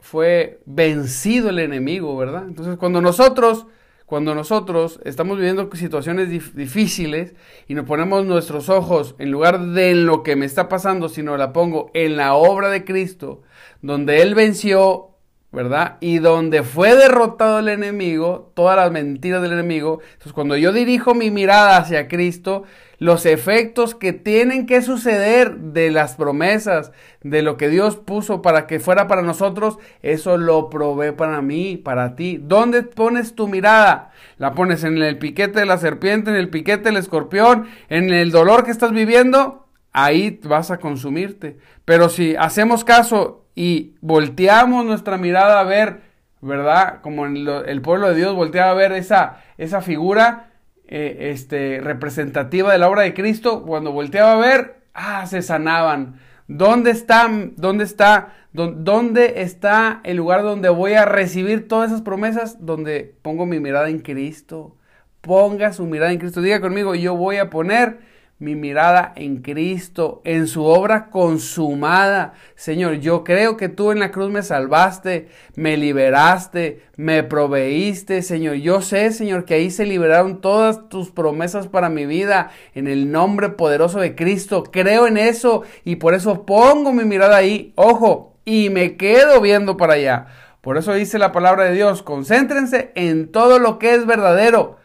vencido 0.65 1.49
el 1.49 1.59
enemigo, 1.59 2.15
¿verdad? 2.17 2.43
Entonces 2.45 2.77
cuando 2.77 3.01
nosotros, 3.01 3.65
cuando 4.05 4.35
nosotros 4.35 4.99
estamos 5.05 5.37
viviendo 5.37 5.69
situaciones 5.73 6.29
difíciles 6.29 7.33
y 7.67 7.73
nos 7.73 7.85
ponemos 7.85 8.25
nuestros 8.25 8.69
ojos 8.69 9.15
en 9.17 9.31
lugar 9.31 9.59
de 9.59 9.91
en 9.91 10.05
lo 10.05 10.21
que 10.21 10.35
me 10.35 10.45
está 10.45 10.69
pasando, 10.69 11.09
sino 11.09 11.37
la 11.37 11.53
pongo 11.53 11.89
en 11.93 12.17
la 12.17 12.35
obra 12.35 12.69
de 12.69 12.83
Cristo, 12.83 13.41
donde 13.81 14.21
Él 14.21 14.35
venció 14.35 15.16
¿verdad? 15.51 15.97
Y 16.01 16.19
donde 16.19 16.61
fue 16.63 16.95
derrotado 16.95 17.59
el 17.59 17.69
enemigo, 17.69 18.51
todas 18.53 18.75
las 18.75 18.91
mentiras 18.91 19.41
del 19.41 19.53
enemigo, 19.53 20.01
entonces 20.13 20.33
cuando 20.33 20.57
yo 20.57 20.73
dirijo 20.73 21.15
mi 21.15 21.31
mirada 21.31 21.77
hacia 21.77 22.07
Cristo, 22.07 22.63
los 22.99 23.25
efectos 23.25 23.95
que 23.95 24.11
tienen 24.11 24.65
que 24.65 24.81
suceder 24.81 25.55
de 25.57 25.91
las 25.91 26.15
promesas, 26.15 26.91
de 27.21 27.43
lo 27.43 27.55
que 27.55 27.69
Dios 27.69 27.95
puso 27.95 28.41
para 28.41 28.67
que 28.67 28.79
fuera 28.79 29.07
para 29.07 29.21
nosotros, 29.21 29.77
eso 30.01 30.37
lo 30.37 30.69
probé 30.69 31.13
para 31.13 31.41
mí, 31.41 31.77
para 31.77 32.15
ti. 32.15 32.39
¿Dónde 32.41 32.83
pones 32.83 33.35
tu 33.35 33.47
mirada? 33.47 34.11
¿La 34.37 34.53
pones 34.53 34.83
en 34.83 34.97
el 35.01 35.17
piquete 35.19 35.59
de 35.59 35.65
la 35.65 35.77
serpiente, 35.77 36.31
en 36.31 36.37
el 36.37 36.49
piquete 36.49 36.85
del 36.85 36.97
escorpión, 36.97 37.67
en 37.89 38.11
el 38.11 38.31
dolor 38.31 38.65
que 38.65 38.71
estás 38.71 38.91
viviendo? 38.91 39.66
Ahí 39.93 40.39
vas 40.43 40.71
a 40.71 40.77
consumirte. 40.77 41.57
Pero 41.85 42.09
si 42.09 42.35
hacemos 42.35 42.83
caso 42.83 43.45
y 43.55 43.95
volteamos 44.01 44.85
nuestra 44.85 45.17
mirada 45.17 45.59
a 45.59 45.63
ver, 45.63 46.01
¿verdad? 46.41 47.01
Como 47.01 47.25
el, 47.25 47.81
pueblo 47.81 48.09
de 48.09 48.15
Dios 48.15 48.35
volteaba 48.35 48.71
a 48.71 48.75
ver 48.75 48.91
esa, 48.91 49.41
esa 49.57 49.81
figura 49.81 50.51
eh, 50.87 51.31
este, 51.31 51.79
representativa 51.81 52.71
de 52.71 52.77
la 52.77 52.89
obra 52.89 53.01
de 53.01 53.13
Cristo, 53.13 53.63
cuando 53.63 53.91
volteaba 53.91 54.33
a 54.33 54.37
ver, 54.37 54.81
ah, 54.93 55.25
se 55.25 55.41
sanaban. 55.41 56.19
¿Dónde 56.47 56.91
está, 56.91 57.29
dónde 57.57 57.83
está, 57.83 58.33
dónde 58.53 59.41
está 59.41 59.99
el 60.03 60.17
lugar 60.17 60.43
donde 60.43 60.69
voy 60.69 60.93
a 60.93 61.03
recibir 61.03 61.67
todas 61.67 61.91
esas 61.91 62.01
promesas? 62.01 62.65
Donde 62.65 63.15
pongo 63.21 63.45
mi 63.45 63.59
mirada 63.59 63.89
en 63.89 63.99
Cristo. 63.99 64.77
Ponga 65.19 65.73
su 65.73 65.85
mirada 65.85 66.13
en 66.13 66.19
Cristo. 66.19 66.41
Diga 66.41 66.61
conmigo, 66.61 66.95
yo 66.95 67.15
voy 67.15 67.37
a 67.37 67.49
poner 67.49 67.99
mi 68.39 68.55
mirada 68.55 69.13
en 69.15 69.41
Cristo, 69.41 70.21
en 70.23 70.47
su 70.47 70.63
obra 70.63 71.09
consumada. 71.09 72.33
Señor, 72.55 72.99
yo 72.99 73.23
creo 73.23 73.57
que 73.57 73.67
tú 73.67 73.91
en 73.91 73.99
la 73.99 74.11
cruz 74.11 74.29
me 74.29 74.43
salvaste, 74.43 75.29
me 75.55 75.75
liberaste, 75.75 76.83
me 76.97 77.23
proveíste, 77.23 78.21
Señor. 78.21 78.55
Yo 78.55 78.81
sé, 78.81 79.11
Señor, 79.11 79.45
que 79.45 79.55
ahí 79.55 79.71
se 79.71 79.85
liberaron 79.85 80.39
todas 80.39 80.87
tus 80.87 81.09
promesas 81.09 81.67
para 81.67 81.89
mi 81.89 82.05
vida 82.05 82.51
en 82.75 82.87
el 82.87 83.11
nombre 83.11 83.49
poderoso 83.49 83.99
de 83.99 84.15
Cristo. 84.15 84.63
Creo 84.71 85.07
en 85.07 85.17
eso 85.17 85.63
y 85.83 85.95
por 85.95 86.13
eso 86.13 86.45
pongo 86.45 86.93
mi 86.93 87.05
mirada 87.05 87.37
ahí, 87.37 87.73
ojo, 87.75 88.35
y 88.45 88.69
me 88.69 88.97
quedo 88.97 89.41
viendo 89.41 89.77
para 89.77 89.93
allá. 89.93 90.27
Por 90.61 90.77
eso 90.77 90.93
dice 90.93 91.17
la 91.17 91.31
palabra 91.31 91.63
de 91.63 91.73
Dios, 91.73 92.03
concéntrense 92.03 92.91
en 92.93 93.31
todo 93.31 93.57
lo 93.57 93.79
que 93.79 93.95
es 93.95 94.05
verdadero 94.05 94.77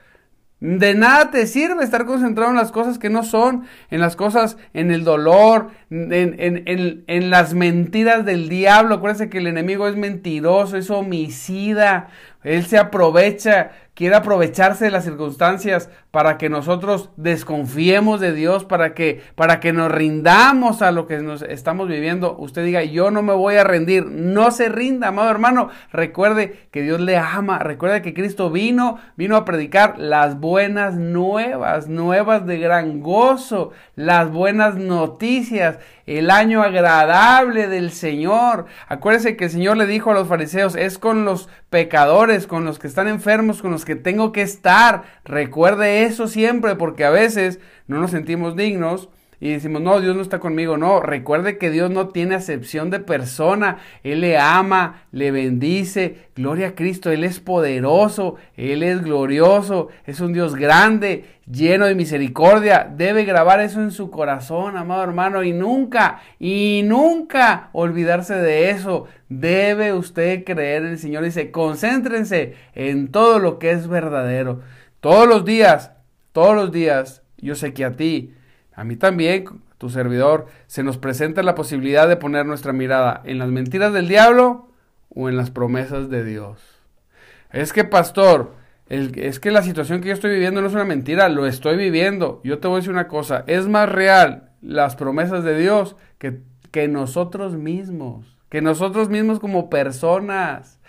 de 0.63 0.95
nada 0.95 1.33
te 1.33 1.49
sirve 1.49 1.83
estar 1.83 2.07
concentrado 2.07 2.53
en 2.53 2.57
las 2.57 2.71
cosas 2.71 2.97
que 2.97 3.11
no 3.11 3.25
son, 3.25 3.65
en 3.91 3.99
las 3.99 4.15
cosas, 4.15 4.57
en 4.75 4.93
el 4.93 5.03
dolor, 5.03 5.71
en, 5.91 6.13
en, 6.39 7.03
en, 7.09 7.31
las 7.31 7.53
mentiras 7.53 8.25
del 8.25 8.49
diablo. 8.49 8.95
Acuérdense 8.95 9.29
que 9.29 9.39
el 9.39 9.49
enemigo 9.49 9.89
es 9.89 9.97
mentiroso, 9.97 10.77
es 10.77 10.89
homicida. 10.89 12.11
Él 12.45 12.65
se 12.65 12.79
aprovecha, 12.79 13.73
quiere 13.95 14.17
aprovecharse 14.17 14.87
de 14.87 14.91
las 14.91 15.05
circunstancias 15.05 15.91
para 16.11 16.39
que 16.39 16.49
nosotros 16.49 17.11
desconfiemos 17.17 18.21
de 18.21 18.33
Dios, 18.33 18.65
para 18.65 18.95
que, 18.95 19.23
para 19.35 19.61
que 19.61 19.73
nos 19.73 19.93
rindamos 19.93 20.83
a 20.83 20.93
lo 20.93 21.07
que 21.07 21.19
nos 21.19 21.43
estamos 21.43 21.89
viviendo. 21.89 22.37
Usted 22.39 22.65
diga, 22.65 22.83
yo 22.85 23.11
no 23.11 23.23
me 23.23 23.35
voy 23.35 23.57
a 23.57 23.65
rendir. 23.65 24.07
No 24.07 24.51
se 24.51 24.69
rinda, 24.69 25.09
amado 25.09 25.31
hermano. 25.31 25.69
Recuerde 25.93 26.69
que 26.71 26.83
Dios 26.83 27.01
le 27.01 27.17
ama. 27.17 27.59
Recuerde 27.59 28.03
que 28.03 28.15
Cristo 28.15 28.51
vino, 28.51 28.99
vino 29.17 29.37
a 29.37 29.45
predicar 29.45 29.99
las 29.99 30.39
buenas 30.41 30.95
nuevas, 30.95 31.89
nuevas 31.89 32.47
de 32.47 32.59
gran 32.59 33.01
gozo, 33.01 33.73
las 33.95 34.31
buenas 34.31 34.77
noticias 34.77 35.79
el 36.19 36.31
año 36.31 36.63
agradable 36.63 37.69
del 37.69 37.91
Señor. 37.93 38.67
Acuérdese 38.89 39.37
que 39.37 39.45
el 39.45 39.51
Señor 39.51 39.77
le 39.77 39.87
dijo 39.87 40.11
a 40.11 40.15
los 40.15 40.29
fariseos, 40.29 40.75
es 40.75 40.99
con 40.99 41.25
los 41.25 41.49
pecadores, 41.71 42.47
con 42.47 42.65
los 42.65 42.79
que 42.79 42.87
están 42.87 43.09
enfermos, 43.09 43.63
con 43.63 43.71
los 43.71 43.85
que 43.85 43.97
tengo 43.97 44.33
que 44.33 44.43
estar. 44.43 45.05
Recuerde 45.25 46.05
eso 46.05 46.29
siempre, 46.29 46.77
porque 46.77 47.05
a 47.05 47.11
veces 47.11 47.61
no 47.87 47.99
nos 47.99 48.11
sentimos 48.11 48.57
dignos 48.57 49.09
y 49.43 49.51
decimos, 49.51 49.83
no, 49.83 50.01
Dios 50.01 50.15
no 50.15 50.23
está 50.23 50.39
conmigo. 50.39 50.77
No, 50.77 51.01
recuerde 51.01 51.59
que 51.59 51.73
Dios 51.73 51.91
no 51.91 52.11
tiene 52.11 52.37
acepción 52.37 52.91
de 52.91 53.01
persona. 53.01 53.79
Él 54.05 54.21
le 54.21 54.39
ama, 54.39 55.03
le 55.11 55.33
bendice. 55.33 56.29
Gloria 56.37 56.69
a 56.69 56.75
Cristo, 56.77 57.11
Él 57.11 57.25
es 57.25 57.41
poderoso, 57.41 58.37
Él 58.57 58.85
es 58.85 59.03
glorioso, 59.03 59.89
es 60.07 60.21
un 60.21 60.33
Dios 60.33 60.55
grande, 60.55 61.25
lleno 61.51 61.87
de 61.87 61.97
misericordia. 61.97 62.89
Debe 62.89 63.25
grabar 63.25 63.59
eso 63.59 63.83
en 63.83 63.91
su 63.91 64.13
corazón, 64.13 64.77
amado 64.77 65.03
hermano, 65.03 65.43
y 65.43 65.53
nunca, 65.53 66.21
y 66.39 66.83
nunca 66.85 67.71
olvidarse 67.73 68.37
de 68.37 68.71
eso. 68.71 69.09
Debe 69.29 69.93
usted 69.93 70.45
creer 70.45 70.83
en 70.83 70.91
el 70.91 70.99
Señor. 71.01 71.25
Dice, 71.25 71.51
concéntrense 71.51 72.55
en 72.77 73.11
todo 73.11 73.41
lo 73.41 73.59
que 73.59 73.73
es 73.73 73.89
verdadero. 73.89 74.61
Todos 75.01 75.27
los 75.27 75.45
días, 75.45 75.91
todos 76.31 76.55
los 76.55 76.71
días, 76.71 77.25
yo 77.39 77.57
sé 77.57 77.75
que 77.75 77.85
a 77.85 77.91
ti, 77.91 78.35
a 78.75 78.85
mí 78.85 78.97
también, 78.97 79.45
tu 79.79 79.91
servidor, 79.91 80.47
se 80.67 80.83
nos 80.83 80.99
presenta 80.99 81.43
la 81.43 81.55
posibilidad 81.55 82.09
de 82.09 82.17
poner 82.17 82.47
nuestra 82.47 82.73
mirada 82.73 83.21
en 83.25 83.39
las 83.39 83.51
mentiras 83.51 83.93
del 83.93 84.09
diablo 84.09 84.69
o 85.11 85.29
en 85.29 85.37
las 85.37 85.51
promesas 85.51 86.09
de 86.09 86.25
Dios. 86.25 86.61
Es 87.51 87.73
que, 87.73 87.85
pastor, 87.85 88.55
es 88.89 89.41
que 89.41 89.51
la 89.51 89.63
situación 89.63 90.01
que 90.01 90.09
yo 90.09 90.15
estoy 90.15 90.31
viviendo 90.33 90.61
no 90.61 90.69
es 90.69 90.75
una 90.75 90.85
mentira, 90.85 91.29
lo 91.29 91.47
estoy 91.47 91.77
viviendo. 91.77 92.41
Yo 92.45 92.59
te 92.59 92.69
voy 92.69 92.77
a 92.77 92.79
decir 92.79 92.93
una 92.93 93.09
cosa, 93.09 93.45
es 93.47 93.69
más 93.69 93.89
real 93.89 94.51
las 94.63 94.97
promesas 94.97 95.45
de 95.45 95.59
Dios 95.59 95.97
que, 96.19 96.41
que 96.71 96.89
nosotros 96.89 97.57
mismos, 97.57 98.39
que 98.49 98.63
nosotros 98.63 99.09
mismos 99.09 99.41
como 99.41 99.69
personas. 99.69 100.81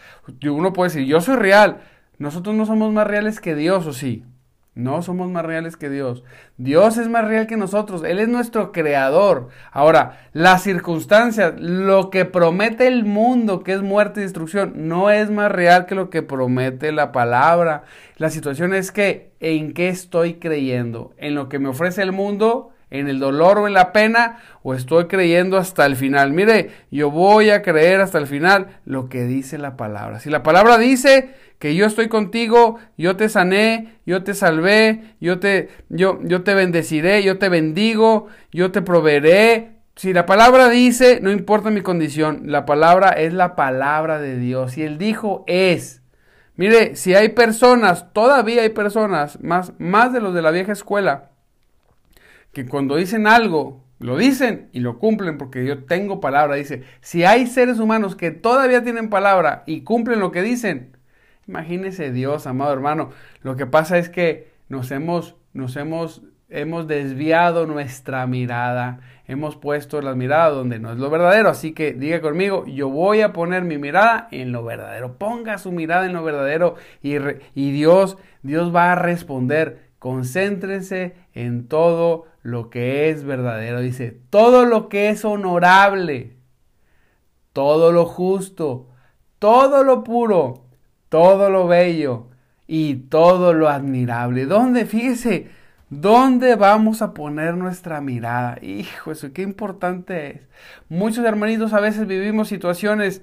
Uno 0.43 0.73
puede 0.73 0.89
decir, 0.89 1.07
yo 1.07 1.19
soy 1.21 1.35
real, 1.35 1.81
nosotros 2.17 2.55
no 2.55 2.65
somos 2.65 2.93
más 2.93 3.07
reales 3.07 3.39
que 3.39 3.55
Dios, 3.55 3.85
¿o 3.87 3.93
sí? 3.93 4.23
No 4.75 5.03
somos 5.03 5.29
más 5.29 5.45
reales 5.45 5.77
que 5.77 5.89
Dios. 5.89 6.23
Dios 6.57 6.97
es 6.97 7.07
más 7.07 7.25
real 7.25 7.45
que 7.45 7.57
nosotros. 7.57 8.03
Él 8.03 8.17
es 8.17 8.27
nuestro 8.27 8.71
creador. 8.71 9.49
Ahora, 9.71 10.29
las 10.33 10.63
circunstancias, 10.63 11.53
lo 11.59 12.09
que 12.09 12.25
promete 12.25 12.87
el 12.87 13.05
mundo, 13.05 13.63
que 13.63 13.73
es 13.73 13.83
muerte 13.83 14.19
y 14.19 14.23
destrucción, 14.23 14.87
no 14.87 15.11
es 15.11 15.29
más 15.29 15.51
real 15.51 15.85
que 15.85 15.93
lo 15.93 16.09
que 16.09 16.23
promete 16.23 16.91
la 16.91 17.11
palabra. 17.11 17.83
La 18.17 18.31
situación 18.31 18.73
es 18.73 18.91
que, 18.91 19.31
¿en 19.39 19.73
qué 19.73 19.89
estoy 19.89 20.35
creyendo? 20.35 21.13
¿En 21.17 21.35
lo 21.35 21.49
que 21.49 21.59
me 21.59 21.69
ofrece 21.69 22.01
el 22.01 22.11
mundo? 22.11 22.72
¿En 22.93 23.07
el 23.07 23.19
dolor 23.19 23.57
o 23.57 23.67
en 23.67 23.73
la 23.73 23.91
pena? 23.91 24.37
¿O 24.61 24.75
estoy 24.75 25.07
creyendo 25.07 25.57
hasta 25.57 25.83
el 25.87 25.95
final? 25.95 26.31
Mire, 26.31 26.69
yo 26.91 27.09
voy 27.09 27.49
a 27.49 27.63
creer 27.63 27.99
hasta 28.01 28.19
el 28.19 28.27
final 28.27 28.67
lo 28.85 29.09
que 29.09 29.23
dice 29.23 29.57
la 29.57 29.75
palabra. 29.75 30.19
Si 30.19 30.29
la 30.29 30.43
palabra 30.43 30.77
dice 30.77 31.33
que 31.57 31.73
yo 31.73 31.87
estoy 31.87 32.07
contigo, 32.07 32.77
yo 32.95 33.15
te 33.15 33.29
sané, 33.29 33.95
yo 34.05 34.23
te 34.23 34.35
salvé, 34.35 35.15
yo 35.19 35.39
te, 35.39 35.69
yo, 35.89 36.19
yo 36.21 36.43
te 36.43 36.53
bendeciré, 36.53 37.23
yo 37.23 37.39
te 37.39 37.49
bendigo, 37.49 38.27
yo 38.51 38.71
te 38.71 38.83
proveeré. 38.83 39.71
Si 39.95 40.13
la 40.13 40.27
palabra 40.27 40.69
dice, 40.69 41.19
no 41.19 41.31
importa 41.31 41.71
mi 41.71 41.81
condición, 41.81 42.43
la 42.45 42.67
palabra 42.67 43.09
es 43.09 43.33
la 43.33 43.55
palabra 43.55 44.19
de 44.19 44.37
Dios. 44.37 44.77
Y 44.77 44.83
él 44.83 44.99
dijo 44.99 45.43
es. 45.47 46.03
Mire, 46.57 46.95
si 46.95 47.15
hay 47.15 47.29
personas, 47.29 48.13
todavía 48.13 48.61
hay 48.61 48.69
personas, 48.69 49.41
más, 49.41 49.73
más 49.79 50.13
de 50.13 50.21
los 50.21 50.35
de 50.35 50.43
la 50.43 50.51
vieja 50.51 50.73
escuela, 50.73 51.31
que 52.53 52.65
cuando 52.65 52.95
dicen 52.95 53.27
algo, 53.27 53.83
lo 53.99 54.17
dicen 54.17 54.69
y 54.71 54.79
lo 54.79 54.99
cumplen 54.99 55.37
porque 55.37 55.65
yo 55.65 55.83
tengo 55.83 56.21
palabra. 56.21 56.55
Dice, 56.55 56.83
si 57.01 57.23
hay 57.25 57.47
seres 57.47 57.79
humanos 57.79 58.15
que 58.15 58.31
todavía 58.31 58.83
tienen 58.83 59.09
palabra 59.09 59.63
y 59.65 59.81
cumplen 59.81 60.19
lo 60.19 60.31
que 60.31 60.41
dicen, 60.41 60.93
Imagínese 61.47 62.11
Dios, 62.11 62.47
amado 62.47 62.73
hermano. 62.73 63.09
Lo 63.41 63.55
que 63.55 63.65
pasa 63.65 63.97
es 63.97 64.09
que 64.09 64.51
nos 64.69 64.91
hemos, 64.91 65.35
nos 65.53 65.75
hemos, 65.75 66.21
hemos 66.49 66.87
desviado 66.87 67.65
nuestra 67.65 68.25
mirada. 68.27 68.99
Hemos 69.27 69.55
puesto 69.55 70.01
la 70.01 70.15
mirada 70.15 70.49
donde 70.49 70.79
no 70.79 70.91
es 70.91 70.97
lo 70.97 71.09
verdadero. 71.09 71.49
Así 71.49 71.73
que 71.73 71.93
diga 71.93 72.21
conmigo, 72.21 72.65
yo 72.65 72.89
voy 72.89 73.21
a 73.21 73.33
poner 73.33 73.63
mi 73.63 73.77
mirada 73.77 74.27
en 74.31 74.51
lo 74.51 74.63
verdadero. 74.63 75.17
Ponga 75.17 75.57
su 75.57 75.71
mirada 75.71 76.05
en 76.05 76.13
lo 76.13 76.23
verdadero 76.23 76.75
y, 77.01 77.15
y 77.55 77.71
Dios, 77.71 78.17
Dios 78.41 78.73
va 78.73 78.93
a 78.93 78.95
responder. 78.95 79.91
Concéntrese 80.03 81.15
en 81.33 81.69
todo 81.69 82.25
lo 82.41 82.69
que 82.69 83.09
es 83.09 83.23
verdadero. 83.23 83.79
Dice, 83.79 84.19
todo 84.29 84.65
lo 84.65 84.89
que 84.89 85.07
es 85.07 85.23
honorable, 85.23 86.35
todo 87.53 87.93
lo 87.93 88.05
justo, 88.05 88.89
todo 89.39 89.85
lo 89.85 90.03
puro, 90.03 90.65
todo 91.07 91.49
lo 91.49 91.67
bello 91.67 92.27
y 92.67 92.95
todo 92.95 93.53
lo 93.53 93.69
admirable. 93.69 94.45
¿Dónde? 94.45 94.85
Fíjese, 94.85 95.47
¿dónde 95.89 96.57
vamos 96.57 97.01
a 97.01 97.13
poner 97.13 97.55
nuestra 97.55 98.01
mirada? 98.01 98.57
Hijo, 98.61 99.13
eso 99.13 99.31
qué 99.31 99.41
importante 99.41 100.31
es. 100.31 100.41
Muchos 100.89 101.23
hermanitos 101.23 101.71
a 101.71 101.79
veces 101.79 102.07
vivimos 102.07 102.49
situaciones 102.49 103.21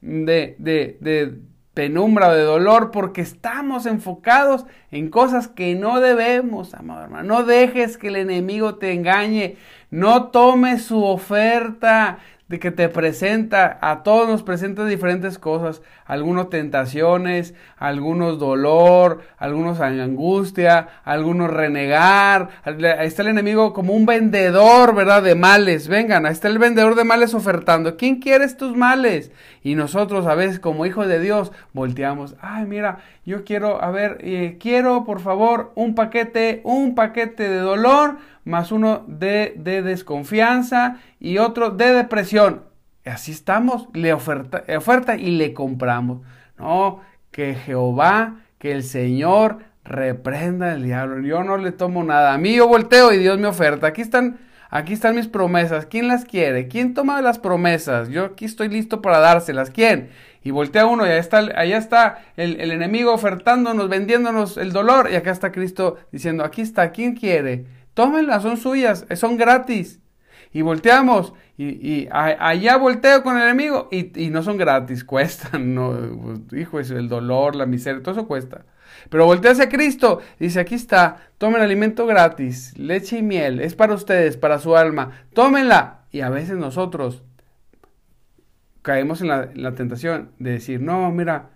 de, 0.00 0.54
de, 0.60 0.98
de 1.00 1.40
penumbra 1.74 2.34
de 2.34 2.42
dolor 2.42 2.90
porque 2.90 3.22
estamos 3.22 3.86
enfocados 3.86 4.66
en 4.90 5.08
cosas 5.08 5.48
que 5.48 5.74
no 5.74 6.00
debemos, 6.00 6.74
amado 6.74 7.04
hermano. 7.04 7.36
No 7.36 7.44
dejes 7.44 7.96
que 7.96 8.08
el 8.08 8.16
enemigo 8.16 8.76
te 8.76 8.92
engañe. 8.92 9.56
No 9.90 10.28
tomes 10.28 10.84
su 10.84 11.04
oferta 11.04 12.18
de 12.52 12.60
que 12.60 12.70
te 12.70 12.90
presenta, 12.90 13.78
a 13.80 14.02
todos 14.02 14.28
nos 14.28 14.42
presenta 14.42 14.84
diferentes 14.84 15.38
cosas, 15.38 15.80
algunos 16.04 16.50
tentaciones, 16.50 17.54
algunos 17.78 18.38
dolor, 18.38 19.22
algunos 19.38 19.80
angustia, 19.80 20.88
algunos 21.02 21.50
renegar, 21.50 22.50
ahí 22.64 23.06
está 23.06 23.22
el 23.22 23.28
enemigo 23.28 23.72
como 23.72 23.94
un 23.94 24.04
vendedor, 24.04 24.94
¿verdad? 24.94 25.22
De 25.22 25.34
males, 25.34 25.88
vengan, 25.88 26.26
ahí 26.26 26.32
está 26.34 26.48
el 26.48 26.58
vendedor 26.58 26.94
de 26.94 27.04
males 27.04 27.32
ofertando, 27.32 27.96
¿quién 27.96 28.16
quiere 28.16 28.44
estos 28.44 28.76
males? 28.76 29.30
Y 29.62 29.74
nosotros 29.74 30.26
a 30.26 30.34
veces 30.34 30.60
como 30.60 30.84
hijos 30.84 31.08
de 31.08 31.20
Dios 31.20 31.52
volteamos, 31.72 32.36
ay 32.42 32.66
mira, 32.66 32.98
yo 33.24 33.44
quiero, 33.44 33.82
a 33.82 33.90
ver, 33.90 34.18
eh, 34.20 34.58
quiero 34.60 35.04
por 35.04 35.20
favor 35.20 35.72
un 35.74 35.94
paquete, 35.94 36.60
un 36.64 36.94
paquete 36.94 37.48
de 37.48 37.60
dolor, 37.60 38.18
más 38.44 38.72
uno 38.72 39.04
de, 39.06 39.54
de 39.56 39.82
desconfianza 39.82 40.98
y 41.20 41.38
otro 41.38 41.70
de 41.70 41.92
depresión. 41.92 42.62
Así 43.04 43.32
estamos, 43.32 43.88
le 43.94 44.12
oferta, 44.12 45.16
y 45.16 45.32
le 45.32 45.54
compramos. 45.54 46.20
No, 46.58 47.00
que 47.32 47.54
Jehová, 47.54 48.36
que 48.58 48.72
el 48.72 48.84
Señor 48.84 49.58
reprenda 49.84 50.72
al 50.72 50.84
diablo. 50.84 51.26
Yo 51.26 51.42
no 51.42 51.56
le 51.56 51.72
tomo 51.72 52.04
nada. 52.04 52.32
A 52.32 52.38
mí 52.38 52.54
yo 52.54 52.68
volteo 52.68 53.12
y 53.12 53.18
Dios 53.18 53.38
me 53.38 53.48
oferta. 53.48 53.88
Aquí 53.88 54.02
están, 54.02 54.38
aquí 54.70 54.92
están 54.92 55.16
mis 55.16 55.26
promesas. 55.26 55.86
¿Quién 55.86 56.06
las 56.06 56.24
quiere? 56.24 56.68
¿Quién 56.68 56.94
toma 56.94 57.20
las 57.22 57.40
promesas? 57.40 58.08
Yo 58.08 58.26
aquí 58.26 58.44
estoy 58.44 58.68
listo 58.68 59.02
para 59.02 59.18
dárselas. 59.18 59.70
¿Quién? 59.70 60.10
Y 60.44 60.52
voltea 60.52 60.86
uno 60.86 61.04
y 61.04 61.08
allá 61.08 61.18
está, 61.18 61.40
está 61.40 62.18
el, 62.36 62.60
el 62.60 62.70
enemigo 62.70 63.12
ofertándonos, 63.12 63.88
vendiéndonos 63.88 64.56
el 64.56 64.72
dolor. 64.72 65.08
Y 65.10 65.16
acá 65.16 65.32
está 65.32 65.50
Cristo 65.50 65.98
diciendo, 66.12 66.44
aquí 66.44 66.62
está, 66.62 66.92
¿quién 66.92 67.16
quiere? 67.16 67.64
Tómenlas, 67.94 68.42
son 68.42 68.56
suyas, 68.56 69.06
son 69.14 69.36
gratis. 69.36 70.00
Y 70.54 70.60
volteamos, 70.62 71.32
y, 71.56 72.08
allá 72.10 72.76
volteo 72.76 73.22
con 73.22 73.36
el 73.36 73.44
enemigo, 73.44 73.88
y, 73.90 74.28
no 74.28 74.42
son 74.42 74.58
gratis, 74.58 75.04
cuestan, 75.04 75.74
no, 75.74 75.94
pues, 76.20 76.60
hijo, 76.60 76.78
el 76.78 77.08
dolor, 77.08 77.56
la 77.56 77.66
miseria, 77.66 78.02
todo 78.02 78.14
eso 78.14 78.28
cuesta. 78.28 78.64
Pero 79.08 79.24
voltea 79.24 79.52
hacia 79.52 79.68
Cristo, 79.68 80.20
dice, 80.38 80.60
aquí 80.60 80.74
está, 80.74 81.28
tomen 81.38 81.62
alimento 81.62 82.06
gratis, 82.06 82.76
leche 82.78 83.18
y 83.18 83.22
miel, 83.22 83.60
es 83.60 83.74
para 83.74 83.94
ustedes, 83.94 84.36
para 84.36 84.58
su 84.58 84.76
alma, 84.76 85.24
tómenla. 85.32 86.02
Y 86.10 86.20
a 86.20 86.28
veces 86.28 86.56
nosotros 86.56 87.22
caemos 88.82 89.22
en 89.22 89.28
la, 89.28 89.74
tentación 89.74 90.32
de 90.38 90.52
decir, 90.52 90.80
no, 90.80 91.10
mira, 91.10 91.50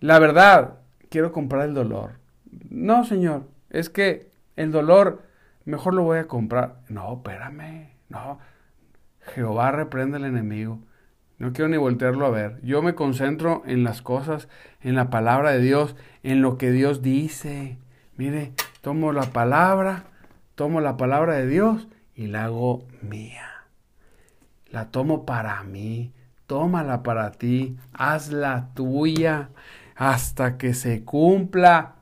la 0.00 0.18
verdad, 0.18 0.78
quiero 1.10 1.32
comprar 1.32 1.68
el 1.68 1.74
dolor. 1.74 2.12
No, 2.70 3.04
Señor, 3.04 3.48
es 3.68 3.90
que 3.90 4.30
el 4.56 4.72
dolor 4.72 5.22
mejor 5.68 5.94
lo 5.94 6.02
voy 6.02 6.18
a 6.18 6.26
comprar. 6.26 6.80
No, 6.88 7.14
espérame, 7.14 7.90
no. 8.08 8.38
Jehová 9.34 9.70
reprende 9.70 10.16
al 10.16 10.24
enemigo. 10.24 10.80
No 11.38 11.52
quiero 11.52 11.68
ni 11.68 11.76
voltearlo 11.76 12.26
a 12.26 12.30
ver. 12.30 12.60
Yo 12.62 12.82
me 12.82 12.94
concentro 12.94 13.62
en 13.66 13.84
las 13.84 14.02
cosas, 14.02 14.48
en 14.80 14.96
la 14.96 15.10
palabra 15.10 15.52
de 15.52 15.60
Dios, 15.60 15.94
en 16.22 16.42
lo 16.42 16.58
que 16.58 16.72
Dios 16.72 17.02
dice. 17.02 17.78
Mire, 18.16 18.52
tomo 18.80 19.12
la 19.12 19.26
palabra, 19.26 20.04
tomo 20.56 20.80
la 20.80 20.96
palabra 20.96 21.34
de 21.34 21.46
Dios 21.46 21.86
y 22.14 22.26
la 22.26 22.44
hago 22.44 22.88
mía. 23.00 23.46
La 24.70 24.90
tomo 24.90 25.24
para 25.24 25.62
mí, 25.62 26.12
tómala 26.46 27.02
para 27.02 27.30
ti, 27.30 27.76
hazla 27.92 28.70
tuya 28.74 29.50
hasta 29.94 30.58
que 30.58 30.74
se 30.74 31.04
cumpla, 31.04 31.96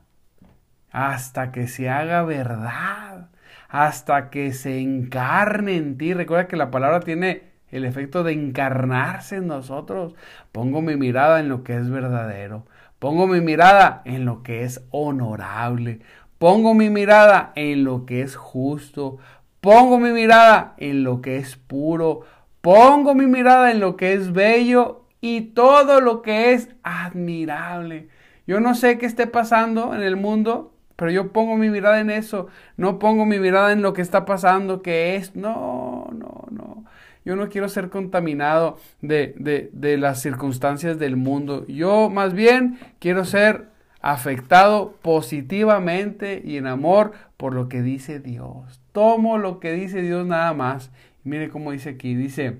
hasta 0.91 1.51
que 1.51 1.67
se 1.67 1.89
haga 1.89 2.23
verdad, 2.23 3.29
hasta 3.69 4.29
que 4.29 4.53
se 4.53 4.79
encarne 4.79 5.75
en 5.75 5.97
ti. 5.97 6.13
Recuerda 6.13 6.47
que 6.47 6.55
la 6.55 6.71
palabra 6.71 7.01
tiene 7.01 7.43
el 7.69 7.85
efecto 7.85 8.23
de 8.23 8.33
encarnarse 8.33 9.37
en 9.37 9.47
nosotros. 9.47 10.15
Pongo 10.51 10.81
mi 10.81 10.95
mirada 10.95 11.39
en 11.39 11.49
lo 11.49 11.63
que 11.63 11.75
es 11.75 11.89
verdadero. 11.89 12.65
Pongo 12.99 13.27
mi 13.27 13.41
mirada 13.41 14.01
en 14.05 14.25
lo 14.25 14.41
que 14.43 14.63
es 14.63 14.83
honorable. 14.91 15.99
Pongo 16.37 16.73
mi 16.73 16.89
mirada 16.89 17.51
en 17.55 17.83
lo 17.83 18.05
que 18.05 18.21
es 18.21 18.35
justo. 18.35 19.17
Pongo 19.61 19.99
mi 19.99 20.11
mirada 20.11 20.73
en 20.77 21.03
lo 21.03 21.21
que 21.21 21.37
es 21.37 21.57
puro. 21.57 22.21
Pongo 22.61 23.15
mi 23.15 23.27
mirada 23.27 23.71
en 23.71 23.79
lo 23.79 23.97
que 23.97 24.13
es 24.13 24.33
bello 24.33 25.05
y 25.21 25.41
todo 25.41 26.01
lo 26.01 26.21
que 26.21 26.53
es 26.53 26.69
admirable. 26.83 28.09
Yo 28.45 28.59
no 28.59 28.75
sé 28.75 28.97
qué 28.97 29.05
esté 29.05 29.27
pasando 29.27 29.93
en 29.93 30.01
el 30.01 30.15
mundo, 30.15 30.73
pero 30.97 31.11
yo 31.11 31.31
pongo 31.31 31.55
mi 31.55 31.69
mirada 31.69 32.01
en 32.01 32.09
eso. 32.09 32.47
No 32.75 32.99
pongo 32.99 33.25
mi 33.25 33.39
mirada 33.39 33.71
en 33.71 33.81
lo 33.81 33.93
que 33.93 34.01
está 34.01 34.25
pasando, 34.25 34.81
que 34.81 35.15
es... 35.15 35.35
No, 35.35 36.09
no, 36.11 36.45
no. 36.51 36.83
Yo 37.23 37.35
no 37.35 37.49
quiero 37.49 37.69
ser 37.69 37.89
contaminado 37.89 38.77
de, 39.01 39.33
de, 39.37 39.69
de 39.73 39.97
las 39.97 40.21
circunstancias 40.21 40.97
del 40.97 41.15
mundo. 41.15 41.65
Yo 41.67 42.09
más 42.09 42.33
bien 42.33 42.79
quiero 42.99 43.25
ser 43.25 43.67
afectado 44.01 44.95
positivamente 45.01 46.41
y 46.43 46.57
en 46.57 46.67
amor 46.67 47.11
por 47.37 47.53
lo 47.53 47.69
que 47.69 47.81
dice 47.81 48.19
Dios. 48.19 48.81
Tomo 48.91 49.37
lo 49.37 49.59
que 49.59 49.73
dice 49.73 50.01
Dios 50.01 50.25
nada 50.25 50.53
más. 50.53 50.89
mire 51.23 51.49
cómo 51.49 51.71
dice 51.71 51.89
aquí. 51.89 52.15
Dice, 52.15 52.57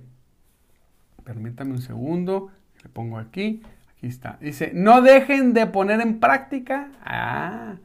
permítame 1.24 1.72
un 1.72 1.82
segundo, 1.82 2.52
le 2.84 2.90
pongo 2.90 3.18
aquí, 3.18 3.64
aquí 3.96 4.08
está. 4.08 4.38
Dice, 4.42 4.72
no 4.76 5.02
dejen 5.02 5.54
de 5.54 5.66
poner 5.66 6.02
en 6.02 6.20
práctica. 6.20 6.92
Ah, 7.04 7.78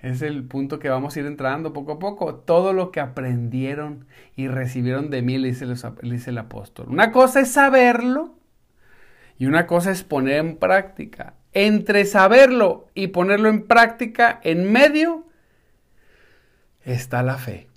es 0.00 0.22
el 0.22 0.44
punto 0.44 0.78
que 0.78 0.88
vamos 0.88 1.16
a 1.16 1.20
ir 1.20 1.26
entrando 1.26 1.72
poco 1.72 1.92
a 1.92 1.98
poco. 1.98 2.34
Todo 2.34 2.72
lo 2.72 2.92
que 2.92 3.00
aprendieron 3.00 4.06
y 4.36 4.48
recibieron 4.48 5.10
de 5.10 5.22
mí, 5.22 5.38
le 5.38 5.48
dice, 5.48 5.66
dice 6.02 6.30
el 6.30 6.38
apóstol. 6.38 6.86
Una 6.88 7.12
cosa 7.12 7.40
es 7.40 7.50
saberlo 7.50 8.34
y 9.38 9.46
una 9.46 9.66
cosa 9.66 9.90
es 9.90 10.02
poner 10.02 10.38
en 10.38 10.56
práctica. 10.56 11.34
Entre 11.52 12.04
saberlo 12.04 12.88
y 12.94 13.08
ponerlo 13.08 13.48
en 13.48 13.66
práctica, 13.66 14.40
en 14.44 14.70
medio, 14.70 15.26
está 16.84 17.22
la 17.22 17.38
fe. 17.38 17.68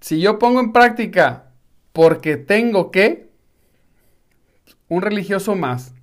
Si 0.00 0.20
yo 0.20 0.38
pongo 0.38 0.60
en 0.60 0.72
práctica 0.72 1.52
porque 1.92 2.36
tengo 2.36 2.90
que, 2.90 3.30
un 4.88 5.02
religioso 5.02 5.54
más, 5.54 5.94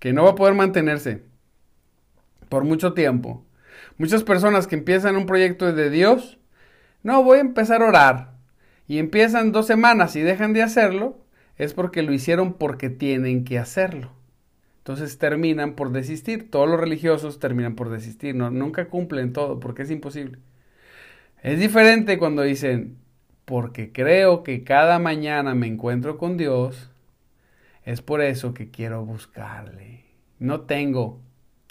que 0.00 0.12
no 0.12 0.24
va 0.24 0.30
a 0.30 0.34
poder 0.34 0.54
mantenerse 0.54 1.22
por 2.48 2.64
mucho 2.64 2.92
tiempo, 2.92 3.45
Muchas 3.98 4.24
personas 4.24 4.66
que 4.66 4.76
empiezan 4.76 5.16
un 5.16 5.26
proyecto 5.26 5.72
de 5.72 5.90
Dios, 5.90 6.38
no, 7.02 7.22
voy 7.22 7.38
a 7.38 7.42
empezar 7.42 7.82
a 7.82 7.88
orar, 7.88 8.36
y 8.88 8.98
empiezan 8.98 9.52
dos 9.52 9.66
semanas 9.66 10.16
y 10.16 10.20
dejan 10.20 10.52
de 10.52 10.62
hacerlo, 10.62 11.18
es 11.56 11.74
porque 11.74 12.02
lo 12.02 12.12
hicieron 12.12 12.54
porque 12.54 12.90
tienen 12.90 13.44
que 13.44 13.58
hacerlo. 13.58 14.12
Entonces 14.78 15.18
terminan 15.18 15.74
por 15.74 15.90
desistir. 15.90 16.48
Todos 16.50 16.68
los 16.68 16.78
religiosos 16.78 17.40
terminan 17.40 17.74
por 17.74 17.90
desistir. 17.90 18.36
No, 18.36 18.50
nunca 18.50 18.88
cumplen 18.88 19.32
todo 19.32 19.58
porque 19.58 19.82
es 19.82 19.90
imposible. 19.90 20.38
Es 21.42 21.58
diferente 21.58 22.18
cuando 22.18 22.42
dicen, 22.42 22.98
porque 23.44 23.92
creo 23.92 24.42
que 24.44 24.62
cada 24.62 24.98
mañana 24.98 25.54
me 25.54 25.66
encuentro 25.66 26.18
con 26.18 26.36
Dios, 26.36 26.90
es 27.84 28.02
por 28.02 28.20
eso 28.20 28.54
que 28.54 28.70
quiero 28.70 29.04
buscarle. 29.04 30.04
No 30.38 30.62
tengo, 30.62 31.20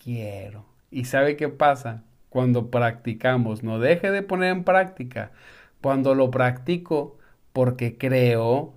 quiero. 0.01 0.65
¿Y 0.91 1.05
sabe 1.05 1.35
qué 1.37 1.49
pasa? 1.49 2.03
Cuando 2.35 2.69
practicamos. 2.69 3.63
No 3.63 3.79
deje 3.79 4.11
de 4.11 4.21
poner 4.21 4.51
en 4.51 4.65
práctica. 4.65 5.31
Cuando 5.79 6.15
lo 6.15 6.31
practico 6.31 7.17
porque 7.53 7.97
creo, 7.97 8.73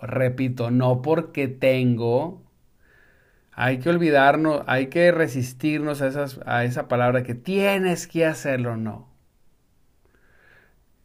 repito, 0.00 0.70
no 0.70 1.02
porque 1.02 1.46
tengo, 1.46 2.40
hay 3.52 3.78
que 3.80 3.90
olvidarnos, 3.90 4.62
hay 4.66 4.86
que 4.86 5.12
resistirnos 5.12 6.00
a, 6.00 6.28
a 6.46 6.64
esa 6.64 6.88
palabra 6.88 7.24
que 7.24 7.34
tienes 7.34 8.06
que 8.06 8.24
hacerlo, 8.24 8.78
no. 8.78 9.06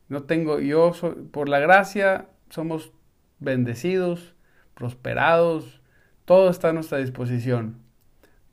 No 0.08 0.24
tengo, 0.24 0.62
yo 0.62 0.94
por 1.32 1.50
la 1.50 1.60
gracia 1.60 2.28
somos 2.50 2.94
bendecidos, 3.40 4.36
prosperados, 4.74 5.82
todo 6.24 6.50
está 6.50 6.70
a 6.70 6.74
nuestra 6.74 7.00
disposición. 7.00 7.76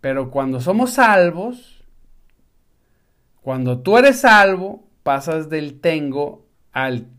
Pero 0.00 0.32
cuando 0.32 0.60
somos 0.60 0.94
salvos, 0.94 1.75
cuando 3.46 3.78
tú 3.78 3.96
eres 3.96 4.22
salvo, 4.22 4.88
pasas 5.04 5.48
del 5.48 5.80
tengo 5.80 6.48
al, 6.72 7.12